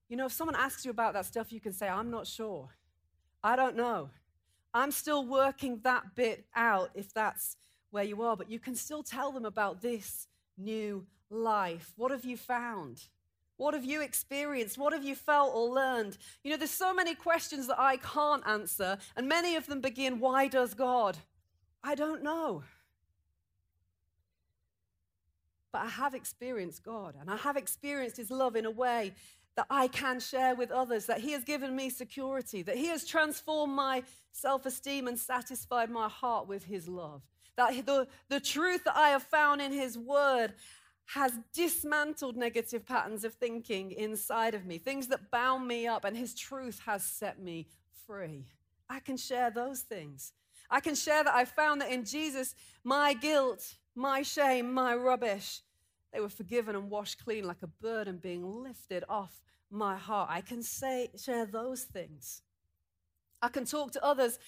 You 0.07 0.17
know, 0.17 0.25
if 0.25 0.31
someone 0.31 0.55
asks 0.55 0.85
you 0.85 0.91
about 0.91 1.13
that 1.13 1.25
stuff, 1.25 1.51
you 1.51 1.59
can 1.59 1.73
say, 1.73 1.87
I'm 1.87 2.11
not 2.11 2.27
sure. 2.27 2.69
I 3.43 3.55
don't 3.55 3.75
know. 3.75 4.09
I'm 4.73 4.91
still 4.91 5.25
working 5.25 5.79
that 5.83 6.15
bit 6.15 6.45
out 6.55 6.91
if 6.95 7.13
that's 7.13 7.57
where 7.91 8.03
you 8.03 8.21
are, 8.21 8.37
but 8.37 8.49
you 8.49 8.59
can 8.59 8.75
still 8.75 9.03
tell 9.03 9.31
them 9.31 9.45
about 9.45 9.81
this 9.81 10.27
new 10.57 11.05
life. 11.29 11.91
What 11.97 12.11
have 12.11 12.23
you 12.23 12.37
found? 12.37 13.03
What 13.61 13.75
have 13.75 13.85
you 13.85 14.01
experienced? 14.01 14.79
What 14.79 14.91
have 14.91 15.03
you 15.03 15.13
felt 15.13 15.53
or 15.53 15.69
learned? 15.69 16.17
You 16.43 16.49
know, 16.49 16.57
there's 16.57 16.71
so 16.71 16.95
many 16.95 17.13
questions 17.13 17.67
that 17.67 17.79
I 17.79 17.97
can't 17.97 18.41
answer, 18.47 18.97
and 19.15 19.29
many 19.29 19.55
of 19.55 19.67
them 19.67 19.81
begin, 19.81 20.19
Why 20.19 20.47
does 20.47 20.73
God? 20.73 21.19
I 21.83 21.93
don't 21.93 22.23
know. 22.23 22.63
But 25.71 25.83
I 25.83 25.89
have 25.89 26.15
experienced 26.15 26.83
God, 26.83 27.13
and 27.21 27.29
I 27.29 27.37
have 27.37 27.55
experienced 27.55 28.17
His 28.17 28.31
love 28.31 28.55
in 28.55 28.65
a 28.65 28.71
way 28.71 29.13
that 29.55 29.67
I 29.69 29.87
can 29.89 30.19
share 30.19 30.55
with 30.55 30.71
others, 30.71 31.05
that 31.05 31.19
He 31.19 31.33
has 31.33 31.43
given 31.43 31.75
me 31.75 31.91
security, 31.91 32.63
that 32.63 32.77
He 32.77 32.87
has 32.87 33.05
transformed 33.05 33.75
my 33.75 34.01
self 34.31 34.65
esteem 34.65 35.07
and 35.07 35.19
satisfied 35.19 35.91
my 35.91 36.09
heart 36.09 36.47
with 36.47 36.63
His 36.65 36.87
love. 36.87 37.21
That 37.57 37.85
the, 37.85 38.07
the 38.27 38.39
truth 38.39 38.85
that 38.85 38.97
I 38.97 39.09
have 39.09 39.21
found 39.21 39.61
in 39.61 39.71
His 39.71 39.99
Word 39.99 40.53
has 41.13 41.33
dismantled 41.53 42.37
negative 42.37 42.85
patterns 42.85 43.23
of 43.23 43.33
thinking 43.33 43.91
inside 43.91 44.55
of 44.55 44.65
me, 44.65 44.77
things 44.77 45.07
that 45.07 45.31
bound 45.31 45.67
me 45.67 45.87
up, 45.87 46.05
and 46.05 46.15
His 46.15 46.33
truth 46.33 46.81
has 46.85 47.03
set 47.03 47.39
me 47.39 47.67
free. 48.07 48.45
I 48.89 48.99
can 48.99 49.17
share 49.17 49.51
those 49.51 49.81
things. 49.81 50.33
I 50.69 50.79
can 50.79 50.95
share 50.95 51.23
that 51.23 51.33
I 51.33 51.45
found 51.45 51.81
that 51.81 51.91
in 51.91 52.05
Jesus, 52.05 52.55
my 52.83 53.13
guilt, 53.13 53.75
my 53.95 54.21
shame, 54.21 54.73
my 54.73 54.95
rubbish, 54.95 55.61
they 56.13 56.19
were 56.19 56.29
forgiven 56.29 56.75
and 56.75 56.89
washed 56.89 57.23
clean 57.23 57.45
like 57.45 57.61
a 57.63 57.67
burden 57.67 58.17
being 58.17 58.63
lifted 58.63 59.03
off 59.09 59.41
my 59.69 59.97
heart. 59.97 60.29
I 60.31 60.41
can 60.41 60.63
say, 60.63 61.09
share 61.17 61.45
those 61.45 61.83
things. 61.83 62.41
I 63.41 63.49
can 63.49 63.65
talk 63.65 63.91
to 63.93 64.05
others 64.05 64.39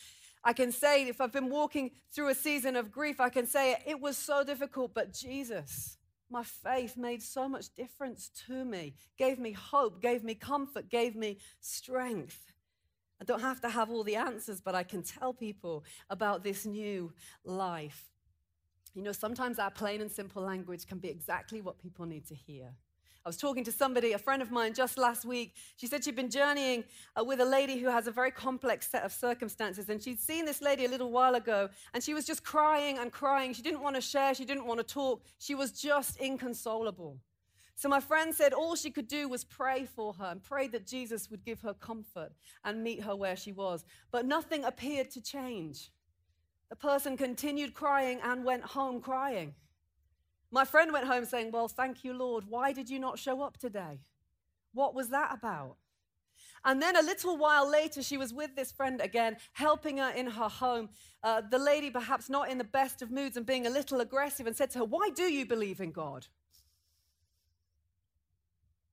I 0.43 0.52
can 0.54 0.71
say, 0.71 1.08
if 1.08 1.21
I've 1.21 1.32
been 1.32 1.49
walking 1.49 1.91
through 2.12 2.30
a 2.30 2.36
season 2.36 2.76
of 2.76 2.91
grief, 2.91 3.21
I 3.21 3.30
can 3.30 3.47
say 3.47 3.78
it 3.88 3.99
was 3.99 4.17
so 4.17 4.43
difficult, 4.43 4.93
but 4.93 5.13
Jesus, 5.13 5.97
my 6.34 6.43
faith 6.43 6.98
made 6.98 7.22
so 7.22 7.48
much 7.48 7.74
difference 7.76 8.30
to 8.48 8.65
me, 8.65 8.96
gave 9.17 9.38
me 9.38 9.52
hope, 9.52 10.02
gave 10.02 10.24
me 10.24 10.34
comfort, 10.34 10.89
gave 10.89 11.15
me 11.15 11.38
strength. 11.62 12.52
I 13.22 13.24
don't 13.24 13.39
have 13.41 13.62
to 13.62 13.69
have 13.69 13.91
all 13.91 14.04
the 14.04 14.15
answers, 14.15 14.60
but 14.60 14.74
I 14.74 14.82
can 14.84 15.04
tell 15.04 15.32
people 15.32 15.86
about 16.10 16.43
this 16.43 16.65
new 16.65 17.13
life. 17.46 18.10
You 18.96 19.04
know, 19.04 19.12
sometimes 19.12 19.60
our 19.60 19.69
plain 19.69 20.02
and 20.02 20.12
simple 20.12 20.41
language 20.41 20.88
can 20.88 20.98
be 20.98 21.10
exactly 21.10 21.62
what 21.62 21.78
people 21.78 22.06
need 22.08 22.26
to 22.28 22.36
hear. 22.36 22.74
I 23.26 23.30
was 23.30 23.38
talking 23.38 23.64
to 23.64 23.72
somebody, 23.72 24.12
a 24.12 24.18
friend 24.18 24.42
of 24.42 24.52
mine, 24.52 24.74
just 24.74 24.98
last 24.98 25.24
week. 25.24 25.54
She 25.78 25.88
said 25.88 26.04
she'd 26.04 26.16
been 26.16 26.30
journeying 26.30 26.84
uh, 27.18 27.24
with 27.24 27.40
a 27.40 27.46
lady 27.46 27.80
who 27.80 27.88
has 27.88 28.06
a 28.06 28.12
very 28.12 28.32
complex 28.32 28.90
set 28.90 29.04
of 29.04 29.14
circumstances. 29.14 29.88
And 29.88 30.04
she'd 30.04 30.20
seen 30.20 30.44
this 30.44 30.62
lady 30.62 30.84
a 30.84 30.90
little 30.90 31.10
while 31.10 31.36
ago, 31.36 31.70
and 31.94 32.04
she 32.04 32.14
was 32.14 32.26
just 32.26 32.44
crying 32.44 32.98
and 32.98 33.14
crying. 33.14 33.54
She 33.54 33.62
didn't 33.62 33.82
want 33.82 33.96
to 33.96 34.02
share, 34.02 34.36
she 34.36 34.44
didn't 34.44 34.66
want 34.66 34.80
to 34.82 34.84
talk. 34.84 35.24
She 35.40 35.56
was 35.56 35.72
just 35.72 36.18
inconsolable. 36.18 37.18
So 37.76 37.88
my 37.88 38.02
friend 38.02 38.36
said 38.36 38.52
all 38.52 38.76
she 38.76 38.92
could 38.92 39.08
do 39.08 39.30
was 39.30 39.46
pray 39.46 39.86
for 39.86 40.14
her 40.16 40.26
and 40.26 40.44
pray 40.44 40.68
that 40.68 40.86
Jesus 40.86 41.32
would 41.32 41.46
give 41.46 41.62
her 41.62 41.74
comfort 41.74 42.34
and 42.66 42.84
meet 42.84 43.04
her 43.04 43.16
where 43.16 43.38
she 43.38 43.54
was. 43.54 43.86
But 44.12 44.26
nothing 44.26 44.66
appeared 44.66 45.10
to 45.12 45.22
change. 45.22 45.92
The 46.70 46.76
person 46.76 47.16
continued 47.16 47.74
crying 47.74 48.20
and 48.22 48.44
went 48.44 48.64
home 48.64 49.00
crying. 49.00 49.56
My 50.54 50.66
friend 50.66 50.94
went 50.94 51.08
home 51.08 51.26
saying, 51.26 51.52
Well, 51.52 51.68
thank 51.68 52.04
you, 52.04 52.13
Lord. 52.13 52.46
Why 52.48 52.74
did 52.74 52.88
you 52.88 53.00
not 53.00 53.18
show 53.18 53.42
up 53.42 53.58
today? 53.58 54.02
What 54.72 54.94
was 54.94 55.10
that 55.10 55.34
about? 55.34 55.78
And 56.63 56.80
then 56.80 56.96
a 56.96 57.02
little 57.02 57.38
while 57.38 57.68
later, 57.68 58.04
she 58.04 58.18
was 58.18 58.32
with 58.32 58.56
this 58.56 58.72
friend 58.72 59.02
again, 59.02 59.38
helping 59.54 59.98
her 59.98 60.12
in 60.12 60.28
her 60.28 60.48
home. 60.48 60.89
Uh, 61.24 61.42
the 61.42 61.58
lady, 61.58 61.89
perhaps 61.89 62.30
not 62.30 62.50
in 62.50 62.60
the 62.60 62.63
best 62.63 63.02
of 63.02 63.10
moods 63.10 63.36
and 63.36 63.48
being 63.48 63.66
a 63.66 63.70
little 63.72 64.00
aggressive, 64.00 64.46
and 64.46 64.56
said 64.56 64.70
to 64.72 64.80
her, 64.80 64.86
Why 64.86 65.10
do 65.16 65.24
you 65.24 65.44
believe 65.44 65.82
in 65.82 65.92
God? 65.92 66.28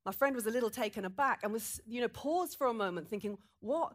My 0.07 0.12
friend 0.12 0.35
was 0.35 0.46
a 0.46 0.51
little 0.51 0.70
taken 0.70 1.05
aback 1.05 1.40
and 1.42 1.53
was, 1.53 1.79
you 1.87 2.01
know, 2.01 2.09
paused 2.09 2.57
for 2.57 2.68
a 2.68 2.75
moment, 2.75 3.07
thinking, 3.11 3.37
What? 3.61 3.92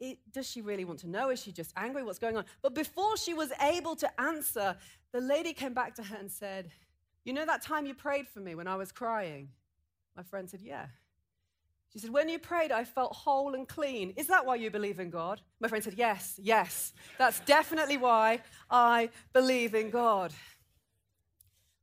It, 0.00 0.18
does 0.30 0.50
she 0.50 0.60
really 0.60 0.84
want 0.84 0.98
to 1.00 1.08
know? 1.08 1.30
Is 1.30 1.42
she 1.42 1.50
just 1.50 1.72
angry? 1.76 2.02
What's 2.02 2.18
going 2.18 2.36
on? 2.36 2.44
But 2.60 2.74
before 2.74 3.16
she 3.16 3.32
was 3.32 3.52
able 3.62 3.96
to 3.96 4.20
answer, 4.20 4.76
the 5.12 5.20
lady 5.20 5.54
came 5.54 5.72
back 5.74 5.94
to 5.94 6.02
her 6.02 6.16
and 6.16 6.30
said, 6.30 6.70
you 7.24 7.32
know 7.32 7.46
that 7.46 7.62
time 7.62 7.86
you 7.86 7.94
prayed 7.94 8.28
for 8.28 8.40
me 8.40 8.54
when 8.54 8.66
I 8.66 8.76
was 8.76 8.92
crying? 8.92 9.50
My 10.16 10.22
friend 10.22 10.48
said, 10.48 10.60
Yeah. 10.62 10.86
She 11.92 11.98
said, 11.98 12.10
When 12.10 12.28
you 12.28 12.38
prayed, 12.38 12.72
I 12.72 12.84
felt 12.84 13.14
whole 13.14 13.54
and 13.54 13.66
clean. 13.66 14.14
Is 14.16 14.28
that 14.28 14.46
why 14.46 14.56
you 14.56 14.70
believe 14.70 15.00
in 15.00 15.10
God? 15.10 15.40
My 15.60 15.68
friend 15.68 15.82
said, 15.82 15.94
Yes, 15.94 16.38
yes. 16.42 16.92
That's 17.18 17.40
definitely 17.40 17.96
why 17.96 18.40
I 18.70 19.10
believe 19.32 19.74
in 19.74 19.90
God. 19.90 20.32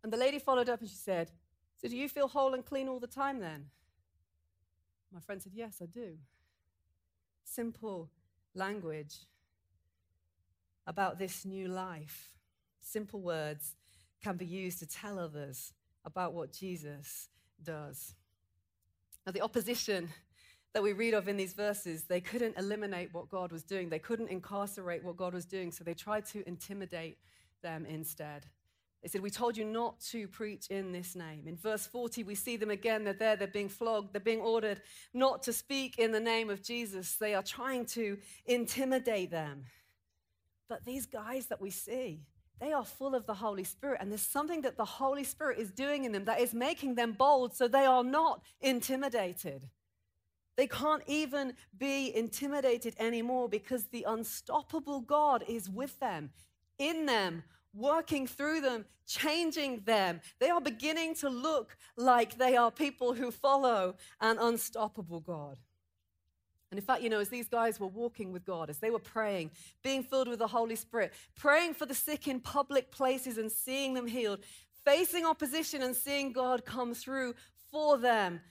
And 0.03 0.11
the 0.11 0.17
lady 0.17 0.39
followed 0.39 0.69
up 0.69 0.79
and 0.79 0.89
she 0.89 0.95
said, 0.95 1.31
So 1.81 1.87
do 1.87 1.97
you 1.97 2.09
feel 2.09 2.27
whole 2.27 2.53
and 2.53 2.65
clean 2.65 2.87
all 2.87 2.99
the 2.99 3.07
time 3.07 3.39
then? 3.39 3.65
My 5.13 5.19
friend 5.19 5.41
said, 5.41 5.53
Yes, 5.55 5.81
I 5.81 5.85
do. 5.85 6.17
Simple 7.43 8.09
language 8.55 9.15
about 10.85 11.19
this 11.19 11.45
new 11.45 11.67
life. 11.67 12.33
Simple 12.79 13.21
words 13.21 13.75
can 14.23 14.37
be 14.37 14.45
used 14.45 14.79
to 14.79 14.87
tell 14.87 15.19
others 15.19 15.73
about 16.05 16.33
what 16.33 16.51
Jesus 16.51 17.29
does. 17.63 18.13
Now, 19.25 19.31
the 19.31 19.41
opposition 19.41 20.09
that 20.73 20.83
we 20.83 20.93
read 20.93 21.13
of 21.13 21.27
in 21.27 21.37
these 21.37 21.53
verses, 21.53 22.03
they 22.03 22.21
couldn't 22.21 22.57
eliminate 22.57 23.13
what 23.13 23.29
God 23.29 23.51
was 23.51 23.63
doing. 23.63 23.89
They 23.89 23.99
couldn't 23.99 24.29
incarcerate 24.29 25.03
what 25.03 25.17
God 25.17 25.33
was 25.33 25.45
doing, 25.45 25.71
so 25.71 25.83
they 25.83 25.93
tried 25.93 26.25
to 26.27 26.47
intimidate 26.47 27.17
them 27.61 27.85
instead. 27.85 28.45
They 29.01 29.09
said, 29.09 29.21
We 29.21 29.29
told 29.29 29.57
you 29.57 29.65
not 29.65 29.99
to 30.11 30.27
preach 30.27 30.67
in 30.67 30.91
this 30.91 31.15
name. 31.15 31.47
In 31.47 31.55
verse 31.55 31.85
40, 31.85 32.23
we 32.23 32.35
see 32.35 32.57
them 32.57 32.71
again. 32.71 33.03
They're 33.03 33.13
there, 33.13 33.35
they're 33.35 33.47
being 33.47 33.69
flogged, 33.69 34.13
they're 34.13 34.19
being 34.19 34.41
ordered 34.41 34.81
not 35.13 35.43
to 35.43 35.53
speak 35.53 35.97
in 35.97 36.11
the 36.11 36.19
name 36.19 36.49
of 36.49 36.63
Jesus. 36.63 37.15
They 37.15 37.35
are 37.35 37.43
trying 37.43 37.85
to 37.87 38.17
intimidate 38.45 39.31
them. 39.31 39.65
But 40.67 40.85
these 40.85 41.05
guys 41.05 41.47
that 41.47 41.61
we 41.61 41.69
see, 41.69 42.21
they 42.59 42.73
are 42.73 42.85
full 42.85 43.13
of 43.13 43.25
the 43.25 43.33
Holy 43.33 43.63
Spirit, 43.63 43.99
and 44.01 44.11
there's 44.11 44.21
something 44.21 44.61
that 44.61 44.77
the 44.77 44.85
Holy 44.85 45.23
Spirit 45.23 45.59
is 45.59 45.71
doing 45.71 46.05
in 46.05 46.11
them 46.11 46.25
that 46.25 46.39
is 46.39 46.53
making 46.53 46.95
them 46.95 47.13
bold 47.13 47.55
so 47.55 47.67
they 47.67 47.85
are 47.85 48.03
not 48.03 48.41
intimidated. 48.61 49.69
They 50.55 50.67
can't 50.67 51.03
even 51.05 51.53
be 51.77 52.15
intimidated 52.15 52.95
anymore 52.97 53.47
because 53.47 53.85
the 53.85 54.05
unstoppable 54.07 55.01
God 55.01 55.43
is 55.47 55.69
with 55.69 55.99
them, 55.99 56.31
in 56.79 57.05
them, 57.05 57.43
working 57.75 58.25
through 58.25 58.61
them, 58.61 58.85
changing 59.05 59.81
them. 59.85 60.19
They 60.39 60.49
are 60.49 60.59
beginning 60.59 61.13
to 61.15 61.29
look 61.29 61.77
like 61.95 62.37
they 62.37 62.57
are 62.57 62.71
people 62.71 63.13
who 63.13 63.29
follow 63.29 63.95
an 64.19 64.39
unstoppable 64.39 65.19
God. 65.19 65.57
And 66.71 66.77
in 66.77 66.85
fact, 66.85 67.01
you 67.01 67.09
know, 67.09 67.19
as 67.19 67.29
these 67.29 67.47
guys 67.47 67.79
were 67.79 67.87
walking 67.87 68.33
with 68.33 68.45
God, 68.45 68.69
as 68.69 68.79
they 68.79 68.89
were 68.89 68.99
praying, 68.99 69.51
being 69.83 70.03
filled 70.03 70.27
with 70.27 70.39
the 70.39 70.47
Holy 70.47 70.75
Spirit, 70.75 71.13
praying 71.35 71.73
for 71.73 71.85
the 71.85 71.93
sick 71.93 72.27
in 72.27 72.39
public 72.39 72.91
places 72.91 73.37
and 73.37 73.51
seeing 73.51 73.93
them 73.93 74.07
healed, 74.07 74.39
facing 74.83 75.25
opposition 75.25 75.81
and 75.81 75.95
seeing 75.95 76.33
God 76.33 76.65
come 76.65 76.93
through 76.93 77.35
for 77.71 77.97
them, 77.97 78.41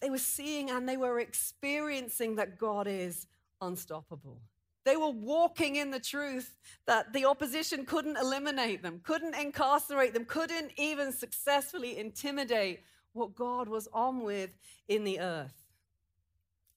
they 0.00 0.08
were 0.08 0.18
seeing 0.18 0.70
and 0.70 0.88
they 0.88 0.96
were 0.96 1.20
experiencing 1.20 2.36
that 2.36 2.58
God 2.58 2.86
is 2.86 3.26
unstoppable. 3.60 4.40
They 4.84 4.96
were 4.96 5.10
walking 5.10 5.76
in 5.76 5.90
the 5.90 6.00
truth 6.00 6.56
that 6.86 7.12
the 7.12 7.26
opposition 7.26 7.84
couldn't 7.84 8.16
eliminate 8.16 8.82
them, 8.82 9.00
couldn't 9.02 9.34
incarcerate 9.34 10.14
them, 10.14 10.24
couldn't 10.24 10.72
even 10.78 11.12
successfully 11.12 11.98
intimidate 11.98 12.80
what 13.12 13.34
God 13.34 13.68
was 13.68 13.88
on 13.92 14.22
with 14.22 14.50
in 14.88 15.04
the 15.04 15.20
earth. 15.20 15.59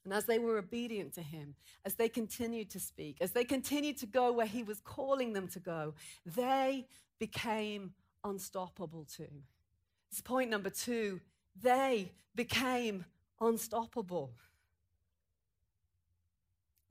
And 0.03 0.13
as 0.13 0.25
they 0.25 0.37
were 0.37 0.57
obedient 0.57 1.13
to 1.13 1.21
him, 1.21 1.55
as 1.85 1.95
they 1.95 2.09
continued 2.09 2.69
to 2.71 2.79
speak, 2.79 3.17
as 3.21 3.31
they 3.31 3.45
continued 3.45 3.97
to 3.99 4.05
go 4.05 4.33
where 4.33 4.45
he 4.45 4.63
was 4.63 4.81
calling 4.81 5.33
them 5.33 5.47
to 5.49 5.59
go, 5.59 5.93
they 6.25 6.85
became 7.19 7.93
unstoppable 8.23 9.05
too. 9.05 9.43
It's 10.11 10.21
point 10.21 10.49
number 10.49 10.69
two. 10.69 11.21
They 11.61 12.11
became 12.35 13.05
unstoppable. 13.39 14.33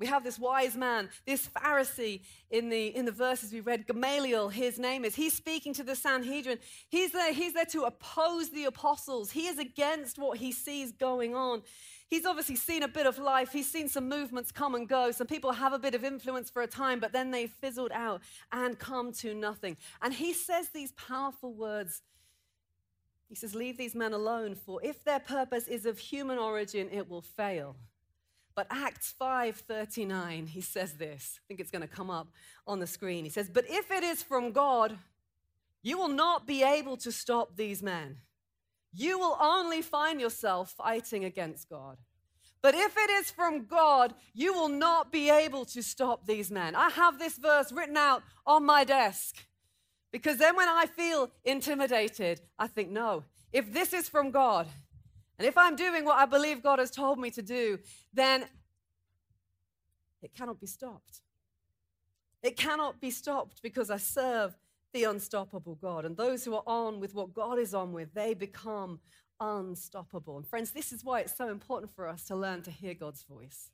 We 0.03 0.09
have 0.09 0.25
this 0.25 0.37
wise 0.37 0.77
man, 0.77 1.11
this 1.27 1.47
Pharisee 1.47 2.23
in 2.51 2.71
the, 2.71 2.89
in 2.89 3.05
the 3.05 3.13
verses 3.13 3.53
we 3.53 3.61
read, 3.61 3.87
Gamaliel, 3.87 4.49
his 4.49 4.77
name 4.77 5.05
is. 5.05 5.15
He's 5.15 5.33
speaking 5.33 5.73
to 5.75 5.85
the 5.85 5.95
Sanhedrin. 5.95 6.59
He's 6.89 7.13
there, 7.13 7.33
he's 7.33 7.53
there 7.55 7.67
to 7.67 7.85
oppose 7.85 8.51
the 8.51 8.65
apostles. 8.65 9.31
He 9.31 9.47
is 9.47 9.61
against 9.61 10.19
what 10.19 10.39
he 10.39 10.51
sees 10.51 10.91
going 10.91 11.37
on. 11.37 11.63
He's 12.09 12.27
obviously 12.27 12.57
seen 12.57 12.83
a 12.83 12.89
bit 12.89 13.07
of 13.07 13.17
life. 13.17 13.53
He's 13.53 13.71
seen 13.71 13.89
some 13.89 14.09
movements 14.09 14.51
come 14.51 14.75
and 14.75 14.89
go. 14.89 15.13
Some 15.13 15.29
people 15.29 15.53
have 15.53 15.73
a 15.73 15.79
bit 15.79 15.95
of 15.95 16.03
influence 16.03 16.51
for 16.51 16.63
a 16.63 16.67
time, 16.67 16.99
but 16.99 17.13
then 17.13 17.31
they 17.31 17.47
fizzled 17.47 17.93
out 17.95 18.23
and 18.51 18.77
come 18.77 19.13
to 19.13 19.35
nothing. 19.35 19.77
And 20.03 20.13
he 20.13 20.33
says 20.33 20.71
these 20.71 20.91
powerful 20.95 21.55
words. 21.55 22.03
He 23.29 23.37
says, 23.37 23.55
Leave 23.55 23.79
these 23.79 23.95
men 23.95 24.13
alone, 24.13 24.57
for 24.57 24.81
if 24.83 25.05
their 25.05 25.21
purpose 25.21 25.69
is 25.69 25.87
of 25.87 26.01
human 26.01 26.39
origin, 26.39 26.89
it 26.91 27.09
will 27.09 27.23
fail. 27.23 27.77
But 28.55 28.67
Acts 28.71 29.15
5:39, 29.21 30.49
he 30.49 30.61
says 30.61 30.95
this. 30.95 31.39
I 31.39 31.43
think 31.49 31.61
it's 31.61 31.71
going 31.71 31.83
to 31.83 31.89
come 31.89 32.11
up 32.11 32.29
on 32.67 32.81
the 32.81 32.87
screen. 32.87 33.25
He 33.25 33.31
says, 33.31 33.49
"But 33.49 33.65
if 33.69 33.91
it 33.91 34.05
is 34.05 34.23
from 34.23 34.53
God, 34.53 34.99
you 35.83 35.99
will 35.99 36.09
not 36.09 36.47
be 36.47 36.63
able 36.63 36.97
to 36.99 37.11
stop 37.11 37.57
these 37.57 37.83
men." 37.83 38.19
you 38.93 39.19
will 39.19 39.37
only 39.41 39.83
find 39.83 40.21
yourself 40.21 40.73
fighting 40.73 41.25
against 41.25 41.69
God. 41.69 41.97
But 42.61 42.75
if 42.75 42.97
it 42.97 43.11
is 43.11 43.31
from 43.31 43.65
God, 43.65 44.15
you 44.35 44.53
will 44.53 44.69
not 44.69 45.11
be 45.11 45.31
able 45.31 45.65
to 45.67 45.83
stop 45.83 46.27
these 46.27 46.51
men. 46.51 46.77
I 46.77 46.91
have 46.91 47.19
this 47.19 47.37
verse 47.37 47.73
written 47.73 47.97
out 47.97 48.23
on 48.47 48.65
my 48.65 48.85
desk 48.85 49.37
because 50.13 50.37
then 50.37 50.55
when 50.55 50.69
I 50.69 50.87
feel 50.87 51.31
intimidated, 51.45 52.41
I 52.59 52.69
think, 52.69 52.91
no, 52.91 53.25
if 53.53 53.73
this 53.73 53.93
is 53.93 54.09
from 54.09 54.31
God, 54.31 54.69
and 55.39 55.47
if 55.47 55.57
I'm 55.57 55.77
doing 55.77 56.05
what 56.05 56.19
I 56.19 56.27
believe 56.27 56.63
God 56.63 56.79
has 56.79 56.91
told 56.91 57.19
me 57.19 57.31
to 57.33 57.43
do, 57.43 57.79
then 58.13 58.45
it 60.23 60.35
cannot 60.35 60.61
be 60.61 60.67
stopped. 60.67 61.21
It 62.43 62.57
cannot 62.57 63.01
be 63.01 63.11
stopped 63.11 63.63
because 63.63 63.91
I 63.91 63.97
serve 63.97 64.57
the 64.93 65.05
unstoppable 65.05 65.77
God. 65.77 66.05
And 66.05 66.17
those 66.17 66.45
who 66.45 66.55
are 66.55 66.65
on 66.67 67.01
with 67.01 67.15
what 67.15 67.35
God 67.35 67.59
is 67.59 67.75
on 67.75 67.93
with, 67.93 68.15
they 68.15 68.35
become 68.35 69.01
unstoppable. 69.41 70.37
And 70.37 70.47
friends, 70.47 70.71
this 70.71 70.93
is 70.93 71.05
why 71.05 71.21
it's 71.21 71.37
so 71.37 71.49
important 71.49 71.95
for 71.95 72.07
us 72.07 72.25
to 72.25 72.37
learn 72.37 72.63
to 72.63 72.71
hear 72.71 72.95
God's 72.95 73.23
voice, 73.23 73.71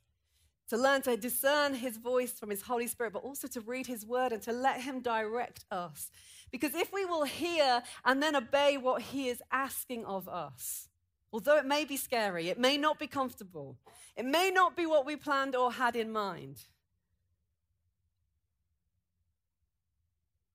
to 0.69 0.77
learn 0.77 1.01
to 1.03 1.17
discern 1.17 1.73
his 1.75 1.97
voice 1.97 2.31
from 2.31 2.49
his 2.49 2.63
Holy 2.63 2.87
Spirit, 2.87 3.13
but 3.13 3.23
also 3.23 3.47
to 3.47 3.61
read 3.61 3.87
his 3.87 4.05
word 4.05 4.31
and 4.31 4.41
to 4.43 4.51
let 4.51 4.81
him 4.81 5.01
direct 5.01 5.65
us. 5.71 6.09
Because 6.51 6.73
if 6.73 6.91
we 6.93 7.05
will 7.05 7.25
hear 7.25 7.83
and 8.05 8.23
then 8.23 8.35
obey 8.35 8.77
what 8.77 9.01
he 9.01 9.29
is 9.29 9.41
asking 9.51 10.05
of 10.05 10.27
us, 10.27 10.89
although 11.31 11.57
it 11.57 11.65
may 11.65 11.85
be 11.85 11.97
scary, 11.97 12.49
it 12.49 12.59
may 12.59 12.77
not 12.77 12.99
be 12.99 13.07
comfortable, 13.07 13.77
it 14.15 14.25
may 14.25 14.51
not 14.51 14.75
be 14.75 14.85
what 14.85 15.05
we 15.05 15.15
planned 15.15 15.55
or 15.55 15.71
had 15.71 15.95
in 15.95 16.11
mind, 16.11 16.65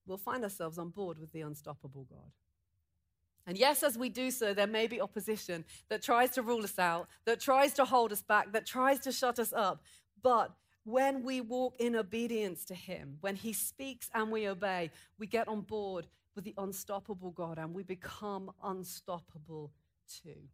we'll 0.06 0.18
find 0.18 0.42
ourselves 0.42 0.78
on 0.78 0.90
board 0.90 1.18
with 1.18 1.32
the 1.32 1.40
unstoppable 1.40 2.04
God. 2.04 2.32
And 3.46 3.58
yes, 3.58 3.82
as 3.82 3.98
we 3.98 4.08
do 4.08 4.30
so, 4.30 4.54
there 4.54 4.66
may 4.66 4.86
be 4.86 5.00
opposition 5.00 5.64
that 5.88 6.02
tries 6.02 6.30
to 6.30 6.42
rule 6.42 6.64
us 6.64 6.78
out, 6.78 7.08
that 7.26 7.40
tries 7.40 7.74
to 7.74 7.84
hold 7.84 8.10
us 8.10 8.22
back, 8.22 8.52
that 8.52 8.64
tries 8.66 9.00
to 9.00 9.12
shut 9.12 9.38
us 9.38 9.52
up. 9.52 9.82
But 10.22 10.52
when 10.84 11.22
we 11.22 11.40
walk 11.40 11.74
in 11.78 11.94
obedience 11.94 12.64
to 12.66 12.74
Him, 12.74 13.18
when 13.20 13.36
He 13.36 13.52
speaks 13.52 14.08
and 14.14 14.30
we 14.30 14.48
obey, 14.48 14.90
we 15.18 15.26
get 15.26 15.46
on 15.46 15.60
board 15.60 16.06
with 16.34 16.44
the 16.44 16.54
unstoppable 16.56 17.30
God 17.30 17.58
and 17.58 17.74
we 17.74 17.82
become 17.82 18.50
unstoppable 18.62 19.72
too. 20.22 20.48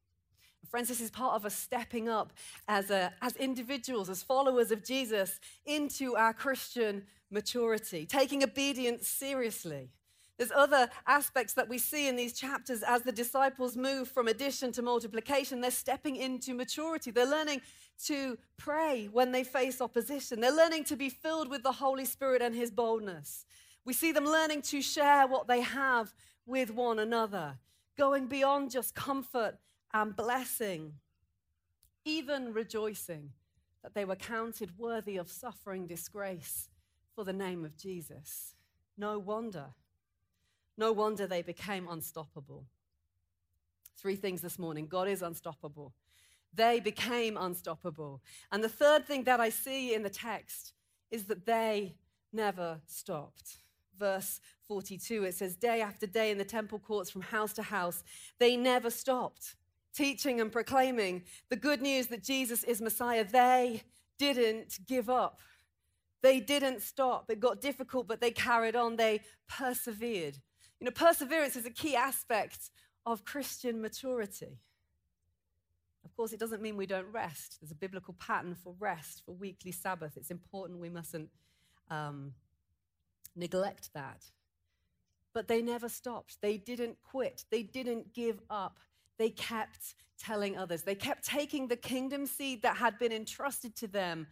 Friends, 0.69 0.89
this 0.89 1.01
is 1.01 1.11
part 1.11 1.35
of 1.35 1.45
us 1.45 1.55
stepping 1.55 2.09
up 2.09 2.33
as, 2.69 2.91
a, 2.91 3.13
as 3.23 3.35
individuals, 3.37 4.09
as 4.09 4.23
followers 4.23 4.71
of 4.71 4.85
Jesus, 4.85 5.41
into 5.67 6.15
our 6.17 6.33
Christian 6.33 7.05
maturity, 7.31 8.07
taking 8.07 8.45
obedience 8.45 9.09
seriously. 9.09 9.91
There's 10.39 10.53
other 10.53 10.89
aspects 11.07 11.53
that 11.55 11.69
we 11.69 11.77
see 11.77 12.09
in 12.09 12.17
these 12.17 12.33
chapters 12.33 12.83
as 12.83 13.03
the 13.03 13.13
disciples 13.13 13.77
move 13.77 14.09
from 14.09 14.27
addition 14.27 14.73
to 14.73 14.81
multiplication. 14.81 15.61
They're 15.61 15.71
stepping 15.71 16.17
into 16.17 16.55
maturity. 16.55 17.11
They're 17.11 17.27
learning 17.27 17.61
to 18.07 18.39
pray 18.57 19.11
when 19.13 19.33
they 19.33 19.45
face 19.45 19.83
opposition. 19.83 20.41
They're 20.41 20.51
learning 20.57 20.85
to 20.85 20.97
be 20.97 21.11
filled 21.11 21.51
with 21.51 21.63
the 21.63 21.73
Holy 21.73 22.07
Spirit 22.07 22.41
and 22.41 22.55
His 22.55 22.71
boldness. 22.71 23.45
We 23.85 23.93
see 23.93 24.13
them 24.13 24.25
learning 24.25 24.63
to 24.63 24.81
share 24.81 25.27
what 25.27 25.47
they 25.47 25.61
have 25.61 26.15
with 26.47 26.71
one 26.71 26.99
another, 26.99 27.59
going 27.99 28.27
beyond 28.27 28.71
just 28.71 28.95
comfort 28.95 29.59
and 29.93 30.15
blessing, 30.15 30.95
even 32.05 32.53
rejoicing 32.53 33.31
that 33.83 33.95
they 33.95 34.05
were 34.05 34.17
counted 34.17 34.79
worthy 34.79 35.17
of 35.17 35.31
suffering 35.31 35.87
disgrace 35.87 36.69
for 37.15 37.25
the 37.25 37.33
name 37.33 37.65
of 37.65 37.77
Jesus. 37.77 38.55
No 38.97 39.19
wonder. 39.19 39.67
No 40.77 40.93
wonder 40.93 41.27
they 41.27 41.43
became 41.43 41.89
unstoppable. 41.89 42.67
Three 43.97 44.17
things 44.17 44.41
this 44.41 44.59
morning 44.59 44.87
God 44.87 45.09
is 45.09 45.23
unstoppable. 45.23 45.93
They 46.53 46.81
became 46.81 47.37
unstoppable. 47.37 48.23
And 48.51 48.65
the 48.65 48.69
third 48.69 49.07
thing 49.07 49.25
that 49.25 49.41
I 49.41 49.51
see 49.51 49.95
in 49.95 50.03
the 50.03 50.11
text 50.11 50.73
is 51.11 51.25
that 51.25 51.47
they 51.47 51.95
never 52.33 52.81
stopped. 52.87 53.59
Verse 53.99 54.41
42, 54.67 55.25
it 55.25 55.35
says, 55.35 55.57
Day 55.57 55.81
after 55.81 56.07
day 56.07 56.31
in 56.31 56.39
the 56.39 56.45
temple 56.45 56.79
courts 56.79 57.11
from 57.11 57.23
house 57.23 57.53
to 57.55 57.63
house, 57.63 58.03
they 58.39 58.57
never 58.57 58.91
stopped 58.91 59.57
teaching 59.95 60.41
and 60.41 60.53
proclaiming 60.53 61.23
the 61.49 61.57
good 61.57 61.83
news 61.83 62.09
that 62.09 62.23
Jesus 62.23 62.65
is 62.65 62.81
Messiah. 62.81 63.25
They 63.25 63.83
didn't 64.19 64.79
give 64.87 65.09
up. 65.11 65.41
They 66.23 66.41
didn't 66.41 66.83
stop. 66.83 67.31
It 67.31 67.41
got 67.41 67.61
difficult, 67.61 68.07
but 68.07 68.21
they 68.21 68.31
carried 68.31 68.77
on. 68.77 68.97
They 68.97 69.21
persevered. 69.49 70.37
You 70.79 70.85
know, 70.85 70.91
perseverance 70.91 71.57
is 71.57 71.67
a 71.67 71.71
key 71.71 71.97
aspect 71.97 72.71
of 73.07 73.25
Christian 73.25 73.81
maturity. 73.81 74.59
Of 76.05 76.15
course, 76.17 76.33
it 76.33 76.41
doesn't 76.41 76.63
mean 76.63 76.77
we 76.77 76.87
don't 76.87 77.11
rest. 77.13 77.59
There's 77.61 77.71
a 77.71 77.77
biblical 77.77 78.15
pattern 78.19 78.55
for 78.55 78.75
rest, 78.79 79.23
for 79.25 79.33
weekly 79.33 79.73
Sabbath. 79.73 80.17
It's 80.17 80.31
important. 80.31 80.81
We 80.81 80.91
mustn't 80.91 81.31
um, 81.91 82.33
neglect 83.37 83.91
that. 83.95 84.25
But 85.33 85.49
they 85.49 85.63
never 85.63 85.89
stopped. 85.89 86.39
They 86.41 86.57
didn't 86.57 86.97
quit. 87.03 87.45
They 87.51 87.63
didn't 87.63 88.13
give 88.13 88.41
up. 88.51 88.79
They 89.21 89.29
kept 89.29 89.97
telling 90.19 90.57
others. 90.57 90.81
They 90.81 90.95
kept 90.95 91.27
taking 91.27 91.69
the 91.69 91.77
kingdom 91.77 92.25
seed 92.25 92.63
that 92.63 92.79
had 92.79 92.99
been 92.99 93.13
entrusted 93.13 93.77
to 93.77 93.87
them 93.87 94.27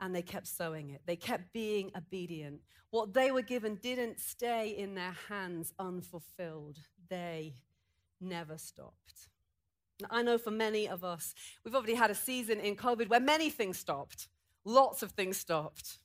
and 0.00 0.14
they 0.14 0.22
kept 0.22 0.46
sowing 0.46 0.90
it. 0.90 1.00
They 1.04 1.16
kept 1.16 1.52
being 1.52 1.90
obedient. 1.96 2.60
What 2.90 3.12
they 3.12 3.32
were 3.32 3.42
given 3.42 3.74
didn't 3.82 4.20
stay 4.20 4.68
in 4.68 4.94
their 4.94 5.16
hands 5.28 5.72
unfulfilled. 5.80 6.78
They 7.08 7.56
never 8.20 8.56
stopped. 8.56 9.26
I 10.08 10.22
know 10.22 10.38
for 10.38 10.52
many 10.52 10.88
of 10.88 11.02
us, 11.02 11.34
we've 11.64 11.74
already 11.74 11.96
had 11.96 12.12
a 12.12 12.14
season 12.14 12.60
in 12.60 12.76
COVID 12.76 13.08
where 13.08 13.18
many 13.18 13.50
things 13.50 13.80
stopped. 13.80 14.28
Lots 14.64 15.02
of 15.02 15.10
things 15.10 15.38
stopped. 15.38 15.98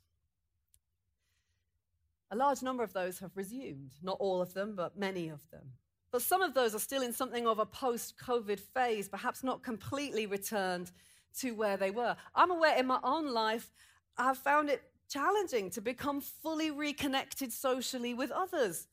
A 2.31 2.35
large 2.35 2.63
number 2.63 2.81
of 2.81 2.93
those 2.93 3.19
have 3.19 3.37
resumed. 3.37 3.91
Not 4.01 4.17
all 4.19 4.41
of 4.41 4.55
them, 4.55 4.73
but 4.75 4.97
many 4.97 5.29
of 5.29 5.47
them. 5.51 5.73
But 6.15 6.21
some 6.21 6.41
of 6.41 6.53
those 6.53 6.73
are 6.73 6.79
still 6.79 7.01
in 7.01 7.11
something 7.11 7.45
of 7.45 7.59
a 7.59 7.65
post 7.65 8.17
COVID 8.17 8.57
phase, 8.57 9.09
perhaps 9.09 9.43
not 9.43 9.63
completely 9.63 10.25
returned 10.27 10.89
to 11.39 11.51
where 11.51 11.75
they 11.75 11.91
were. 11.91 12.15
I'm 12.33 12.51
aware 12.51 12.77
in 12.77 12.85
my 12.85 13.01
own 13.03 13.33
life, 13.33 13.69
I've 14.17 14.37
found 14.37 14.69
it 14.69 14.81
challenging 15.09 15.69
to 15.71 15.81
become 15.81 16.21
fully 16.21 16.71
reconnected 16.71 17.51
socially 17.51 18.13
with 18.13 18.31
others. 18.31 18.87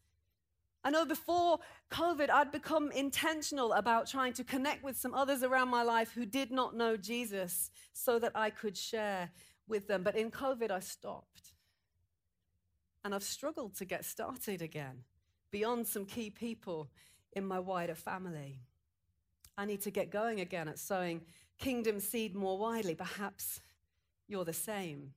I 0.82 0.90
know 0.90 1.04
before 1.04 1.60
COVID, 1.92 2.28
I'd 2.28 2.50
become 2.50 2.90
intentional 2.90 3.72
about 3.74 4.08
trying 4.08 4.32
to 4.32 4.42
connect 4.42 4.82
with 4.82 4.96
some 4.96 5.14
others 5.14 5.44
around 5.44 5.68
my 5.68 5.84
life 5.84 6.10
who 6.10 6.26
did 6.26 6.50
not 6.50 6.74
know 6.74 6.96
Jesus 6.96 7.70
so 7.92 8.18
that 8.18 8.32
I 8.34 8.50
could 8.50 8.76
share 8.76 9.30
with 9.68 9.86
them. 9.86 10.02
But 10.02 10.16
in 10.16 10.32
COVID, 10.32 10.72
I 10.72 10.80
stopped. 10.80 11.52
And 13.04 13.14
I've 13.14 13.22
struggled 13.22 13.76
to 13.76 13.84
get 13.84 14.04
started 14.04 14.60
again 14.60 15.04
beyond 15.52 15.86
some 15.86 16.04
key 16.04 16.30
people 16.30 16.88
in 17.32 17.44
my 17.46 17.58
wider 17.58 17.94
family. 17.94 18.60
I 19.56 19.64
need 19.64 19.82
to 19.82 19.90
get 19.90 20.10
going 20.10 20.40
again 20.40 20.68
at 20.68 20.78
sowing 20.78 21.22
kingdom 21.58 22.00
seed 22.00 22.34
more 22.34 22.58
widely. 22.58 22.94
Perhaps 22.94 23.60
you're 24.28 24.44
the 24.44 24.52
same. 24.52 25.12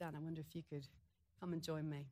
Dan, 0.00 0.14
I 0.16 0.20
wonder 0.20 0.40
if 0.40 0.54
you 0.54 0.62
could 0.68 0.86
come 1.40 1.52
and 1.52 1.62
join 1.62 1.88
me. 1.88 2.06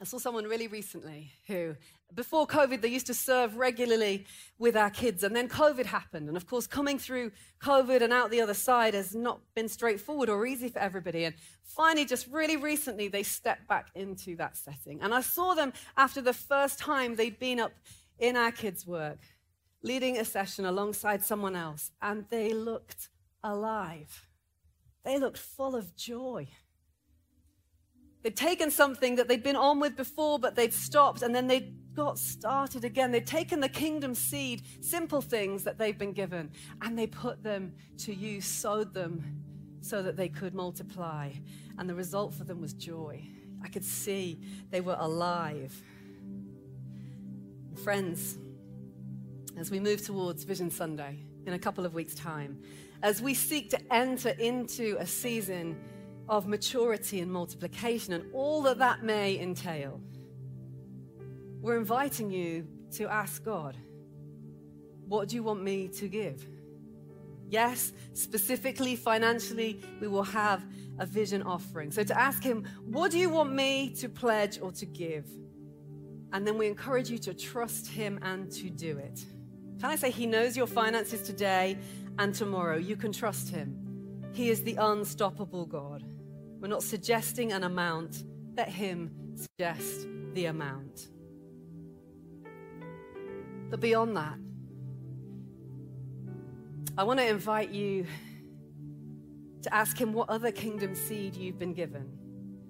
I 0.00 0.04
saw 0.04 0.18
someone 0.18 0.44
really 0.44 0.68
recently 0.68 1.32
who, 1.48 1.74
before 2.14 2.46
COVID, 2.46 2.80
they 2.80 2.88
used 2.88 3.08
to 3.08 3.14
serve 3.14 3.56
regularly 3.56 4.26
with 4.56 4.76
our 4.76 4.90
kids, 4.90 5.24
and 5.24 5.34
then 5.34 5.48
COVID 5.48 5.86
happened. 5.86 6.28
And 6.28 6.36
of 6.36 6.46
course, 6.46 6.68
coming 6.68 7.00
through 7.00 7.32
COVID 7.60 8.00
and 8.00 8.12
out 8.12 8.30
the 8.30 8.40
other 8.40 8.54
side 8.54 8.94
has 8.94 9.14
not 9.14 9.40
been 9.56 9.68
straightforward 9.68 10.28
or 10.28 10.46
easy 10.46 10.68
for 10.68 10.78
everybody. 10.78 11.24
And 11.24 11.34
finally, 11.64 12.04
just 12.04 12.28
really 12.28 12.56
recently, 12.56 13.08
they 13.08 13.24
stepped 13.24 13.66
back 13.66 13.88
into 13.96 14.36
that 14.36 14.56
setting. 14.56 15.00
And 15.02 15.12
I 15.12 15.20
saw 15.20 15.54
them 15.54 15.72
after 15.96 16.22
the 16.22 16.32
first 16.32 16.78
time 16.78 17.16
they'd 17.16 17.38
been 17.38 17.58
up 17.58 17.72
in 18.20 18.36
our 18.36 18.52
kids' 18.52 18.86
work, 18.86 19.18
leading 19.82 20.16
a 20.16 20.24
session 20.24 20.64
alongside 20.64 21.24
someone 21.24 21.56
else, 21.56 21.90
and 22.00 22.24
they 22.30 22.52
looked 22.52 23.08
alive. 23.42 24.26
They 25.04 25.18
looked 25.18 25.38
full 25.38 25.74
of 25.74 25.96
joy. 25.96 26.48
They'd 28.28 28.36
taken 28.36 28.70
something 28.70 29.16
that 29.16 29.26
they'd 29.26 29.42
been 29.42 29.56
on 29.56 29.80
with 29.80 29.96
before, 29.96 30.38
but 30.38 30.54
they'd 30.54 30.74
stopped 30.74 31.22
and 31.22 31.34
then 31.34 31.46
they 31.46 31.72
got 31.94 32.18
started 32.18 32.84
again. 32.84 33.10
They'd 33.10 33.26
taken 33.26 33.60
the 33.60 33.70
kingdom 33.70 34.14
seed, 34.14 34.64
simple 34.82 35.22
things 35.22 35.64
that 35.64 35.78
they've 35.78 35.96
been 35.96 36.12
given, 36.12 36.50
and 36.82 36.98
they 36.98 37.06
put 37.06 37.42
them 37.42 37.72
to 38.00 38.14
use, 38.14 38.44
sowed 38.44 38.92
them 38.92 39.24
so 39.80 40.02
that 40.02 40.18
they 40.18 40.28
could 40.28 40.52
multiply. 40.54 41.30
And 41.78 41.88
the 41.88 41.94
result 41.94 42.34
for 42.34 42.44
them 42.44 42.60
was 42.60 42.74
joy. 42.74 43.26
I 43.64 43.68
could 43.68 43.82
see 43.82 44.42
they 44.68 44.82
were 44.82 44.98
alive. 45.00 45.72
Friends, 47.82 48.36
as 49.56 49.70
we 49.70 49.80
move 49.80 50.04
towards 50.04 50.44
Vision 50.44 50.70
Sunday 50.70 51.16
in 51.46 51.54
a 51.54 51.58
couple 51.58 51.86
of 51.86 51.94
weeks' 51.94 52.14
time, 52.14 52.60
as 53.02 53.22
we 53.22 53.32
seek 53.32 53.70
to 53.70 53.78
enter 53.90 54.28
into 54.28 54.98
a 55.00 55.06
season 55.06 55.78
of 56.28 56.46
maturity 56.46 57.20
and 57.20 57.32
multiplication 57.32 58.12
and 58.12 58.24
all 58.32 58.62
that 58.62 58.78
that 58.78 59.02
may 59.02 59.38
entail, 59.38 60.00
we're 61.60 61.78
inviting 61.78 62.30
you 62.30 62.66
to 62.92 63.08
ask 63.08 63.44
God, 63.44 63.76
what 65.06 65.28
do 65.28 65.36
you 65.36 65.42
want 65.42 65.62
me 65.62 65.88
to 65.88 66.08
give? 66.08 66.46
Yes, 67.48 67.92
specifically 68.12 68.94
financially, 68.94 69.82
we 70.00 70.06
will 70.06 70.22
have 70.22 70.64
a 70.98 71.06
vision 71.06 71.42
offering. 71.42 71.90
So 71.90 72.04
to 72.04 72.18
ask 72.18 72.42
Him, 72.42 72.64
what 72.84 73.10
do 73.10 73.18
you 73.18 73.30
want 73.30 73.52
me 73.52 73.90
to 73.96 74.08
pledge 74.08 74.60
or 74.60 74.70
to 74.72 74.86
give? 74.86 75.26
And 76.32 76.46
then 76.46 76.58
we 76.58 76.66
encourage 76.66 77.08
you 77.08 77.18
to 77.18 77.32
trust 77.32 77.88
Him 77.88 78.18
and 78.22 78.50
to 78.52 78.68
do 78.68 78.98
it. 78.98 79.24
Can 79.80 79.90
I 79.90 79.96
say, 79.96 80.10
He 80.10 80.26
knows 80.26 80.56
your 80.56 80.66
finances 80.66 81.22
today 81.22 81.78
and 82.18 82.34
tomorrow? 82.34 82.76
You 82.76 82.96
can 82.96 83.12
trust 83.12 83.48
Him. 83.48 83.78
He 84.32 84.50
is 84.50 84.62
the 84.62 84.76
unstoppable 84.76 85.64
God. 85.64 86.04
We're 86.60 86.68
not 86.68 86.82
suggesting 86.82 87.52
an 87.52 87.62
amount, 87.62 88.24
let 88.56 88.68
Him 88.68 89.10
suggest 89.36 90.08
the 90.34 90.46
amount. 90.46 91.08
But 93.70 93.80
beyond 93.80 94.16
that, 94.16 94.38
I 96.96 97.04
want 97.04 97.20
to 97.20 97.26
invite 97.26 97.70
you 97.70 98.06
to 99.62 99.74
ask 99.74 100.00
Him 100.00 100.12
what 100.12 100.28
other 100.28 100.50
kingdom 100.50 100.94
seed 100.94 101.36
you've 101.36 101.58
been 101.58 101.74
given. 101.74 102.08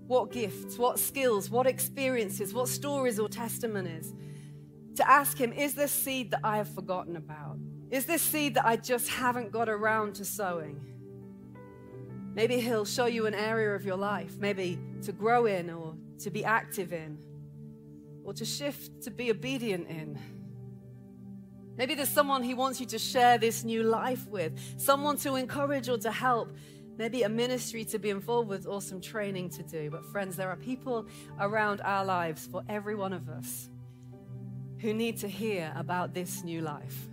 What 0.07 0.33
gifts, 0.33 0.79
what 0.79 0.99
skills, 0.99 1.49
what 1.51 1.67
experiences, 1.67 2.53
what 2.53 2.69
stories 2.69 3.19
or 3.19 3.29
testimonies. 3.29 4.15
To 4.97 5.11
ask 5.11 5.39
Him, 5.39 5.53
is 5.53 5.75
this 5.75 5.93
seed 5.93 6.31
that 6.33 6.41
I 6.45 6.59
have 6.59 6.75
forgotten 6.75 7.17
about? 7.17 7.59
Is 7.91 8.05
this 8.05 8.21
seed 8.21 8.55
that 8.55 8.67
I 8.67 8.77
just 8.77 9.09
haven't 9.09 9.51
got 9.51 9.69
around 9.69 10.15
to 10.17 10.25
sowing? 10.25 10.81
Maybe 12.39 12.61
He'll 12.61 12.85
show 12.85 13.07
you 13.07 13.27
an 13.27 13.35
area 13.35 13.75
of 13.75 13.85
your 13.85 13.97
life, 13.97 14.39
maybe 14.39 14.79
to 15.03 15.11
grow 15.11 15.47
in 15.47 15.71
or 15.71 15.97
to 16.21 16.31
be 16.31 16.45
active 16.45 16.93
in, 16.93 17.19
or 18.23 18.33
to 18.35 18.45
shift 18.45 19.03
to 19.03 19.11
be 19.11 19.33
obedient 19.33 19.89
in. 19.89 20.17
Maybe 21.77 21.97
there's 21.97 22.09
someone 22.09 22.45
he 22.45 22.55
wants 22.55 22.79
you 22.79 22.87
to 22.87 22.99
share 23.01 23.39
this 23.39 23.65
new 23.65 23.83
life 23.83 24.25
with, 24.29 24.53
someone 24.77 25.17
to 25.17 25.35
encourage 25.35 25.89
or 25.89 25.99
to 25.99 26.13
help, 26.13 26.53
maybe 26.97 27.25
a 27.25 27.29
ministry 27.29 27.85
to 27.87 27.99
be 27.99 28.11
involved 28.11 28.49
with 28.49 28.69
or 28.69 28.81
some 28.81 29.01
training 29.01 29.51
to 29.51 29.65
do. 29.65 29.91
But, 29.91 30.05
friends, 30.05 30.37
there 30.37 30.49
are 30.49 30.57
people 30.57 31.09
around 31.41 31.81
our 31.81 32.05
lives 32.05 32.47
for 32.47 32.63
every 32.69 32.95
one 32.95 33.13
of 33.13 33.29
us 33.29 33.69
who 34.79 34.95
need 34.95 35.17
to 35.19 35.29
hear 35.29 35.73
about 35.75 36.15
this 36.15 36.45
new 36.45 36.61
life. 36.61 37.09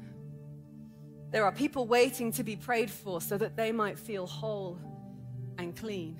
There 1.32 1.44
are 1.44 1.52
people 1.52 1.88
waiting 1.88 2.32
to 2.34 2.44
be 2.44 2.56
prayed 2.56 2.92
for 2.92 3.22
so 3.22 3.40
that 3.40 3.56
they 3.56 3.72
might 3.72 3.98
feel 3.98 4.28
whole 4.28 4.78
and 5.58 5.76
clean 5.76 6.18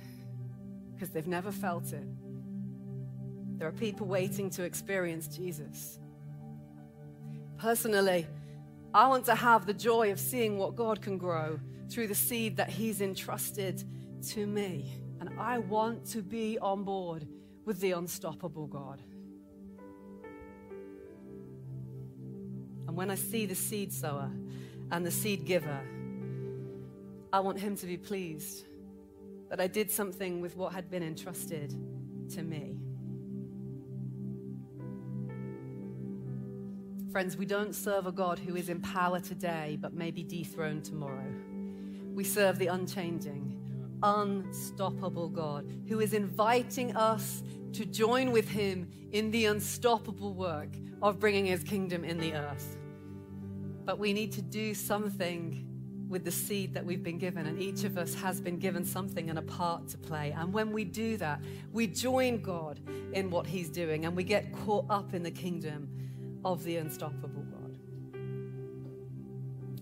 because 0.94 1.10
they've 1.10 1.28
never 1.28 1.52
felt 1.52 1.94
it. 1.94 2.08
There 3.58 3.68
are 3.68 3.74
people 3.74 4.08
waiting 4.08 4.50
to 4.52 4.64
experience 4.64 5.28
Jesus. 5.28 6.00
Personally, 7.58 8.28
I 8.94 9.08
want 9.08 9.26
to 9.26 9.36
have 9.36 9.66
the 9.66 9.74
joy 9.74 10.12
of 10.12 10.20
seeing 10.20 10.58
what 10.58 10.76
God 10.76 11.02
can 11.02 11.18
grow 11.18 11.60
through 11.90 12.08
the 12.08 12.16
seed 12.16 12.58
that 12.58 12.70
He's 12.70 13.02
entrusted 13.02 13.84
to 14.30 14.46
me. 14.46 14.92
And 15.20 15.30
I 15.40 15.60
want 15.60 16.06
to 16.08 16.22
be 16.22 16.60
on 16.60 16.84
board 16.84 17.28
with 17.66 17.80
the 17.80 17.92
unstoppable 17.92 18.68
God. 18.68 19.02
And 22.88 22.96
when 22.96 23.10
I 23.10 23.16
see 23.16 23.46
the 23.46 23.56
seed 23.56 23.92
sower 23.92 24.30
and 24.92 25.06
the 25.06 25.12
seed 25.12 25.46
giver, 25.46 25.82
I 27.34 27.40
want 27.40 27.60
Him 27.60 27.76
to 27.78 27.86
be 27.86 27.98
pleased 27.98 28.66
that 29.50 29.60
I 29.60 29.68
did 29.68 29.92
something 29.92 30.42
with 30.42 30.56
what 30.56 30.74
had 30.74 30.90
been 30.90 31.04
entrusted 31.04 31.74
to 32.34 32.44
me. 32.44 32.78
Friends, 37.12 37.38
we 37.38 37.46
don't 37.46 37.74
serve 37.74 38.08
a 38.08 38.12
God 38.12 38.40
who 38.40 38.56
is 38.58 38.68
in 38.68 38.82
power 38.82 39.20
today 39.20 39.78
but 39.80 39.94
may 39.94 40.12
be 40.12 40.24
dethroned 40.24 40.84
tomorrow. 40.84 41.32
We 42.14 42.24
serve 42.24 42.60
the 42.60 42.68
unchanging, 42.68 43.58
unstoppable 44.04 45.30
God 45.30 45.66
who 45.88 46.02
is 46.02 46.14
inviting 46.14 46.96
us 46.96 47.42
to 47.74 47.86
join 47.86 48.32
with 48.32 48.50
him 48.50 48.90
in 49.12 49.32
the 49.32 49.46
unstoppable 49.46 50.34
work 50.34 50.70
of 51.02 51.20
bringing 51.20 51.46
his 51.46 51.64
kingdom 51.64 52.04
in 52.04 52.18
the 52.18 52.34
earth. 52.34 52.78
But 53.86 54.00
we 54.00 54.12
need 54.12 54.32
to 54.34 54.42
do 54.42 54.74
something 54.74 55.65
with 56.08 56.24
the 56.24 56.32
seed 56.32 56.74
that 56.74 56.86
we've 56.86 57.04
been 57.04 57.18
given, 57.18 57.48
and 57.48 57.60
each 57.60 57.84
of 57.84 57.98
us 57.98 58.14
has 58.16 58.40
been 58.40 58.58
given 58.58 58.86
something 58.86 59.30
and 59.30 59.40
a 59.40 59.42
part 59.42 59.88
to 59.90 59.98
play. 59.98 60.34
And 60.38 60.54
when 60.54 60.72
we 60.72 60.84
do 60.84 61.18
that, 61.18 61.42
we 61.72 61.88
join 61.88 62.42
God 62.42 62.80
in 63.14 63.30
what 63.30 63.48
He's 63.48 63.70
doing 63.70 64.06
and 64.06 64.16
we 64.16 64.24
get 64.24 64.52
caught 64.54 64.86
up 64.90 65.14
in 65.14 65.24
the 65.24 65.32
kingdom 65.32 65.90
of 66.44 66.64
the 66.64 66.78
unstoppable 66.78 67.44
God. 67.44 67.78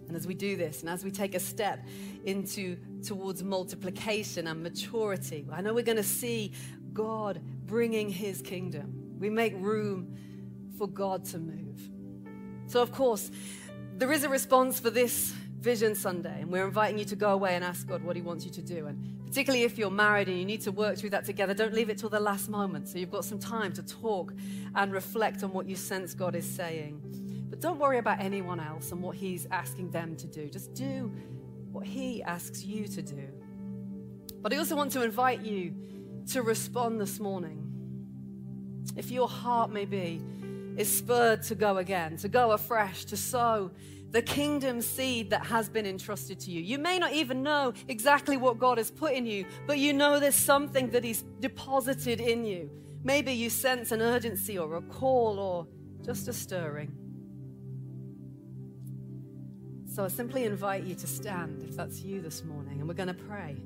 And 0.08 0.16
as 0.16 0.26
we 0.28 0.34
do 0.34 0.56
this, 0.56 0.82
and 0.82 0.90
as 0.90 1.04
we 1.04 1.12
take 1.12 1.36
a 1.36 1.40
step 1.40 1.86
into 2.24 2.78
towards 3.04 3.44
multiplication 3.44 4.48
and 4.48 4.64
maturity, 4.64 5.46
I 5.52 5.62
know 5.62 5.74
we're 5.74 5.84
going 5.84 5.98
to 5.98 6.04
see 6.04 6.54
God 6.94 7.42
bringing 7.66 8.10
His 8.10 8.42
kingdom. 8.42 9.18
We 9.20 9.30
make 9.30 9.54
room 9.58 10.16
for 10.78 10.88
God 10.88 11.26
to 11.26 11.40
move. 11.40 11.82
So, 12.68 12.82
of 12.82 12.92
course, 12.92 13.30
there 13.98 14.12
is 14.12 14.24
a 14.24 14.30
response 14.30 14.80
for 14.80 14.90
this 14.90 15.34
Vision 15.64 15.96
Sunday, 15.96 16.42
and 16.42 16.52
we're 16.52 16.66
inviting 16.66 17.00
you 17.00 17.06
to 17.06 17.16
go 17.16 17.32
away 17.32 17.56
and 17.56 17.64
ask 17.64 17.88
God 17.88 18.04
what 18.04 18.18
He 18.18 18.22
wants 18.22 18.44
you 18.44 18.52
to 18.52 18.62
do. 18.62 18.88
And 18.88 19.26
particularly 19.26 19.64
if 19.64 19.78
you're 19.78 19.90
married 19.90 20.28
and 20.28 20.38
you 20.38 20.44
need 20.44 20.60
to 20.64 20.74
work 20.74 20.98
through 20.98 21.12
that 21.12 21.24
together, 21.24 21.54
don't 21.54 21.74
leave 21.74 21.90
it 21.90 21.98
till 21.98 22.10
the 22.10 22.20
last 22.20 22.50
moment. 22.50 22.90
So 22.90 22.98
you've 22.98 23.10
got 23.10 23.24
some 23.24 23.40
time 23.40 23.72
to 23.74 23.82
talk 23.82 24.34
and 24.76 24.92
reflect 24.92 25.42
on 25.42 25.54
what 25.54 25.66
you 25.66 25.78
sense 25.78 26.14
God 26.14 26.36
is 26.36 26.46
saying. 26.46 27.48
But 27.50 27.62
don't 27.62 27.80
worry 27.80 27.98
about 27.98 28.20
anyone 28.20 28.60
else 28.60 28.92
and 28.92 29.02
what 29.02 29.16
He's 29.16 29.48
asking 29.52 29.92
them 29.92 30.18
to 30.18 30.28
do. 30.28 30.50
Just 30.50 30.74
do 30.74 31.10
what 31.72 31.88
He 31.88 32.22
asks 32.24 32.66
you 32.66 32.86
to 32.90 33.02
do. 33.02 33.30
But 34.42 34.52
I 34.52 34.58
also 34.58 34.76
want 34.76 34.92
to 34.92 35.02
invite 35.02 35.44
you 35.44 35.74
to 36.32 36.42
respond 36.42 37.00
this 37.00 37.22
morning. 37.22 37.62
If 38.98 39.12
your 39.12 39.30
heart, 39.30 39.72
maybe, 39.72 40.22
is 40.76 40.94
spurred 40.94 41.42
to 41.44 41.56
go 41.56 41.78
again, 41.78 42.18
to 42.18 42.28
go 42.28 42.52
afresh, 42.52 43.06
to 43.06 43.16
sow 43.16 43.72
the 44.14 44.22
kingdom 44.22 44.80
seed 44.80 45.32
that 45.32 45.44
has 45.48 45.68
been 45.68 45.88
entrusted 45.88 46.40
to 46.40 46.52
you. 46.52 46.62
You 46.62 46.78
may 46.78 47.00
not 47.00 47.14
even 47.14 47.42
know 47.42 47.74
exactly 47.88 48.38
what 48.38 48.60
God 48.60 48.78
has 48.78 48.92
put 48.92 49.14
in 49.14 49.26
you, 49.26 49.44
but 49.66 49.80
you 49.80 49.92
know 49.92 50.20
there's 50.20 50.36
something 50.36 50.92
that 50.92 51.04
He's 51.04 51.24
deposited 51.40 52.22
in 52.22 52.46
you. 52.46 52.70
Maybe 53.04 53.34
you 53.34 53.50
sense 53.50 53.92
an 53.92 54.02
urgency 54.04 54.58
or 54.58 54.76
a 54.76 54.82
call 54.84 55.40
or 55.40 55.68
just 56.06 56.28
a 56.28 56.34
stirring. 56.34 56.96
So 59.92 60.06
I 60.06 60.10
simply 60.10 60.44
invite 60.46 60.84
you 60.84 60.94
to 60.94 61.08
stand 61.08 61.64
if 61.64 61.76
that's 61.76 62.02
you 62.02 62.22
this 62.22 62.44
morning, 62.44 62.80
and 62.80 62.88
we're 62.88 62.94
going 62.94 63.08
to 63.08 63.16
pray. 63.16 63.58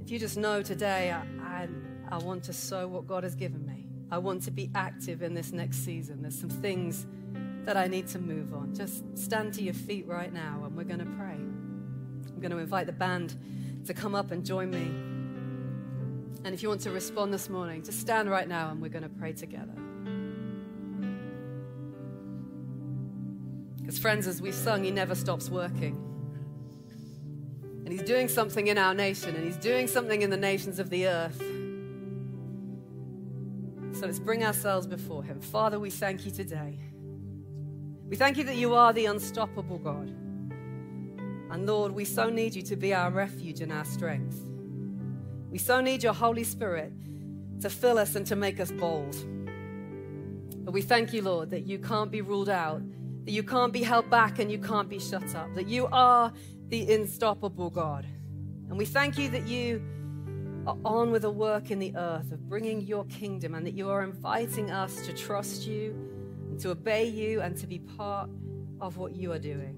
If 0.00 0.10
you 0.10 0.18
just 0.18 0.38
know 0.38 0.62
today, 0.62 1.12
I, 1.12 1.22
I, 1.42 1.68
I 2.08 2.16
want 2.16 2.44
to 2.44 2.54
sow 2.54 2.88
what 2.88 3.06
God 3.06 3.24
has 3.24 3.34
given 3.34 3.66
me, 3.66 3.86
I 4.10 4.16
want 4.16 4.42
to 4.44 4.50
be 4.50 4.70
active 4.74 5.22
in 5.22 5.34
this 5.34 5.52
next 5.52 5.84
season. 5.84 6.22
There's 6.22 6.38
some 6.38 6.48
things 6.48 7.06
that 7.64 7.76
I 7.76 7.86
need 7.86 8.08
to 8.08 8.18
move 8.18 8.54
on. 8.54 8.74
Just 8.74 9.04
stand 9.16 9.54
to 9.54 9.62
your 9.62 9.74
feet 9.74 10.06
right 10.06 10.32
now 10.32 10.62
and 10.64 10.76
we're 10.76 10.84
going 10.84 11.00
to 11.00 11.06
pray. 11.06 11.34
I'm 11.34 12.40
going 12.40 12.50
to 12.50 12.58
invite 12.58 12.86
the 12.86 12.92
band 12.92 13.36
to 13.86 13.94
come 13.94 14.14
up 14.14 14.30
and 14.30 14.44
join 14.44 14.70
me. 14.70 14.90
And 16.44 16.54
if 16.54 16.62
you 16.62 16.68
want 16.68 16.80
to 16.82 16.90
respond 16.90 17.34
this 17.34 17.48
morning, 17.50 17.82
just 17.82 18.00
stand 18.00 18.30
right 18.30 18.48
now 18.48 18.70
and 18.70 18.80
we're 18.80 18.88
going 18.88 19.02
to 19.02 19.08
pray 19.10 19.32
together. 19.32 19.74
Because, 23.90 23.98
friends, 23.98 24.26
as 24.26 24.40
we've 24.40 24.54
sung, 24.54 24.84
He 24.84 24.90
never 24.90 25.14
stops 25.14 25.50
working. 25.50 25.96
And 27.84 27.92
He's 27.92 28.02
doing 28.02 28.28
something 28.28 28.68
in 28.68 28.78
our 28.78 28.94
nation, 28.94 29.34
and 29.34 29.44
He's 29.44 29.56
doing 29.56 29.88
something 29.88 30.22
in 30.22 30.30
the 30.30 30.36
nations 30.36 30.78
of 30.78 30.90
the 30.90 31.08
earth. 31.08 31.42
So 33.98 34.06
let's 34.06 34.20
bring 34.20 34.44
ourselves 34.44 34.86
before 34.86 35.24
Him. 35.24 35.40
Father, 35.40 35.80
we 35.80 35.90
thank 35.90 36.24
you 36.24 36.30
today. 36.30 36.78
We 38.10 38.16
thank 38.16 38.36
you 38.36 38.44
that 38.44 38.56
you 38.56 38.74
are 38.74 38.92
the 38.92 39.06
unstoppable 39.06 39.78
God. 39.78 40.08
And 41.52 41.64
Lord, 41.64 41.92
we 41.92 42.04
so 42.04 42.28
need 42.28 42.56
you 42.56 42.62
to 42.62 42.74
be 42.74 42.92
our 42.92 43.08
refuge 43.08 43.60
and 43.60 43.72
our 43.72 43.84
strength. 43.84 44.36
We 45.48 45.58
so 45.58 45.80
need 45.80 46.02
your 46.02 46.12
Holy 46.12 46.42
Spirit 46.42 46.92
to 47.60 47.70
fill 47.70 47.98
us 47.98 48.16
and 48.16 48.26
to 48.26 48.34
make 48.34 48.58
us 48.58 48.72
bold. 48.72 49.16
But 50.64 50.72
we 50.72 50.82
thank 50.82 51.12
you, 51.12 51.22
Lord, 51.22 51.50
that 51.50 51.66
you 51.66 51.78
can't 51.78 52.10
be 52.10 52.20
ruled 52.20 52.48
out, 52.48 52.82
that 53.26 53.30
you 53.30 53.44
can't 53.44 53.72
be 53.72 53.84
held 53.84 54.10
back 54.10 54.40
and 54.40 54.50
you 54.50 54.58
can't 54.58 54.88
be 54.88 54.98
shut 54.98 55.36
up, 55.36 55.54
that 55.54 55.68
you 55.68 55.86
are 55.92 56.32
the 56.66 56.92
unstoppable 56.92 57.70
God. 57.70 58.06
And 58.68 58.76
we 58.76 58.86
thank 58.86 59.18
you 59.18 59.28
that 59.30 59.46
you 59.46 59.80
are 60.66 60.76
on 60.84 61.12
with 61.12 61.24
a 61.24 61.30
work 61.30 61.70
in 61.70 61.78
the 61.78 61.94
earth 61.94 62.32
of 62.32 62.48
bringing 62.48 62.80
your 62.80 63.04
kingdom 63.04 63.54
and 63.54 63.64
that 63.64 63.74
you 63.74 63.88
are 63.88 64.02
inviting 64.02 64.72
us 64.72 65.06
to 65.06 65.12
trust 65.12 65.64
you 65.64 65.94
to 66.60 66.70
obey 66.70 67.06
you 67.06 67.40
and 67.40 67.56
to 67.56 67.66
be 67.66 67.78
part 67.78 68.30
of 68.80 68.96
what 68.96 69.16
you 69.16 69.32
are 69.32 69.38
doing. 69.38 69.76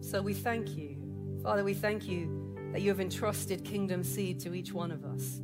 So 0.00 0.22
we 0.22 0.34
thank 0.34 0.76
you. 0.76 0.96
Father, 1.42 1.64
we 1.64 1.74
thank 1.74 2.06
you 2.08 2.56
that 2.72 2.82
you 2.82 2.88
have 2.88 3.00
entrusted 3.00 3.64
kingdom 3.64 4.02
seed 4.02 4.40
to 4.40 4.54
each 4.54 4.72
one 4.72 4.90
of 4.90 5.04
us. 5.04 5.40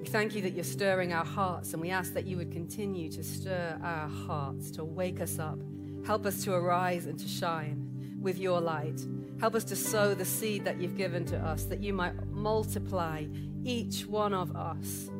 We 0.00 0.06
thank 0.06 0.34
you 0.34 0.42
that 0.42 0.52
you're 0.52 0.64
stirring 0.64 1.12
our 1.12 1.24
hearts, 1.24 1.72
and 1.72 1.82
we 1.82 1.90
ask 1.90 2.14
that 2.14 2.26
you 2.26 2.36
would 2.36 2.52
continue 2.52 3.10
to 3.10 3.24
stir 3.24 3.78
our 3.82 4.08
hearts, 4.08 4.70
to 4.72 4.84
wake 4.84 5.20
us 5.20 5.38
up. 5.38 5.58
Help 6.06 6.26
us 6.26 6.44
to 6.44 6.52
arise 6.52 7.06
and 7.06 7.18
to 7.18 7.26
shine 7.26 8.18
with 8.20 8.38
your 8.38 8.60
light. 8.60 9.00
Help 9.40 9.54
us 9.54 9.64
to 9.64 9.76
sow 9.76 10.14
the 10.14 10.24
seed 10.24 10.64
that 10.64 10.80
you've 10.80 10.96
given 10.96 11.24
to 11.26 11.36
us, 11.38 11.64
that 11.64 11.80
you 11.80 11.92
might 11.92 12.14
multiply 12.28 13.24
each 13.64 14.06
one 14.06 14.32
of 14.32 14.54
us 14.54 15.10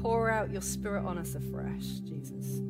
Pour 0.00 0.30
out 0.30 0.50
your 0.50 0.62
spirit 0.62 1.04
on 1.04 1.18
us 1.18 1.34
afresh, 1.34 1.84
Jesus. 2.04 2.62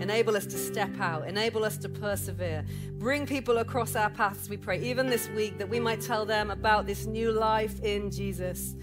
Enable 0.00 0.36
us 0.36 0.46
to 0.46 0.56
step 0.56 0.90
out. 1.00 1.26
Enable 1.26 1.64
us 1.64 1.76
to 1.78 1.88
persevere. 1.88 2.64
Bring 2.92 3.26
people 3.26 3.58
across 3.58 3.96
our 3.96 4.10
paths, 4.10 4.48
we 4.48 4.56
pray, 4.56 4.80
even 4.80 5.08
this 5.08 5.28
week, 5.30 5.58
that 5.58 5.68
we 5.68 5.80
might 5.80 6.00
tell 6.00 6.24
them 6.24 6.50
about 6.50 6.86
this 6.86 7.04
new 7.06 7.32
life 7.32 7.80
in 7.80 8.10
Jesus. 8.10 8.74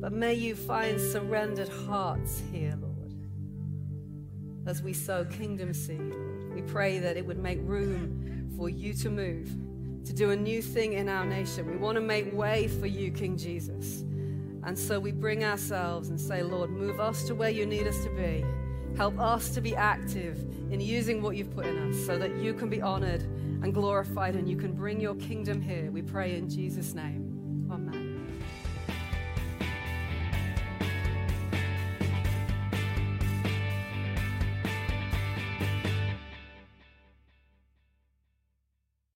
But 0.00 0.12
may 0.12 0.34
you 0.34 0.56
find 0.56 1.00
surrendered 1.00 1.68
hearts 1.68 2.42
here, 2.52 2.76
Lord, 2.80 3.14
as 4.66 4.82
we 4.82 4.92
sow 4.92 5.24
kingdom 5.24 5.72
seed, 5.72 6.12
We 6.54 6.62
pray 6.62 6.98
that 6.98 7.16
it 7.16 7.24
would 7.24 7.38
make 7.38 7.58
room 7.62 8.52
for 8.56 8.68
you 8.68 8.92
to 8.94 9.10
move, 9.10 9.48
to 10.04 10.12
do 10.12 10.30
a 10.30 10.36
new 10.36 10.60
thing 10.60 10.94
in 10.94 11.08
our 11.08 11.24
nation. 11.24 11.70
We 11.70 11.76
want 11.76 11.94
to 11.96 12.00
make 12.00 12.32
way 12.34 12.68
for 12.68 12.86
you, 12.86 13.10
King 13.10 13.38
Jesus. 13.38 14.04
And 14.64 14.78
so 14.78 15.00
we 15.00 15.12
bring 15.12 15.44
ourselves 15.44 16.08
and 16.08 16.20
say, 16.20 16.42
Lord, 16.42 16.70
move 16.70 17.00
us 17.00 17.24
to 17.24 17.34
where 17.34 17.50
you 17.50 17.66
need 17.66 17.86
us 17.86 18.02
to 18.04 18.10
be. 18.10 18.44
Help 18.96 19.18
us 19.18 19.50
to 19.50 19.60
be 19.60 19.74
active 19.74 20.38
in 20.70 20.80
using 20.80 21.22
what 21.22 21.36
you've 21.36 21.54
put 21.54 21.66
in 21.66 21.90
us 21.90 22.06
so 22.06 22.18
that 22.18 22.34
you 22.36 22.54
can 22.54 22.68
be 22.68 22.80
honored 22.80 23.22
and 23.62 23.72
glorified 23.72 24.34
and 24.36 24.48
you 24.48 24.56
can 24.56 24.72
bring 24.72 25.00
your 25.00 25.14
kingdom 25.16 25.60
here. 25.60 25.90
We 25.90 26.02
pray 26.02 26.36
in 26.36 26.48
Jesus' 26.48 26.94
name. 26.94 27.21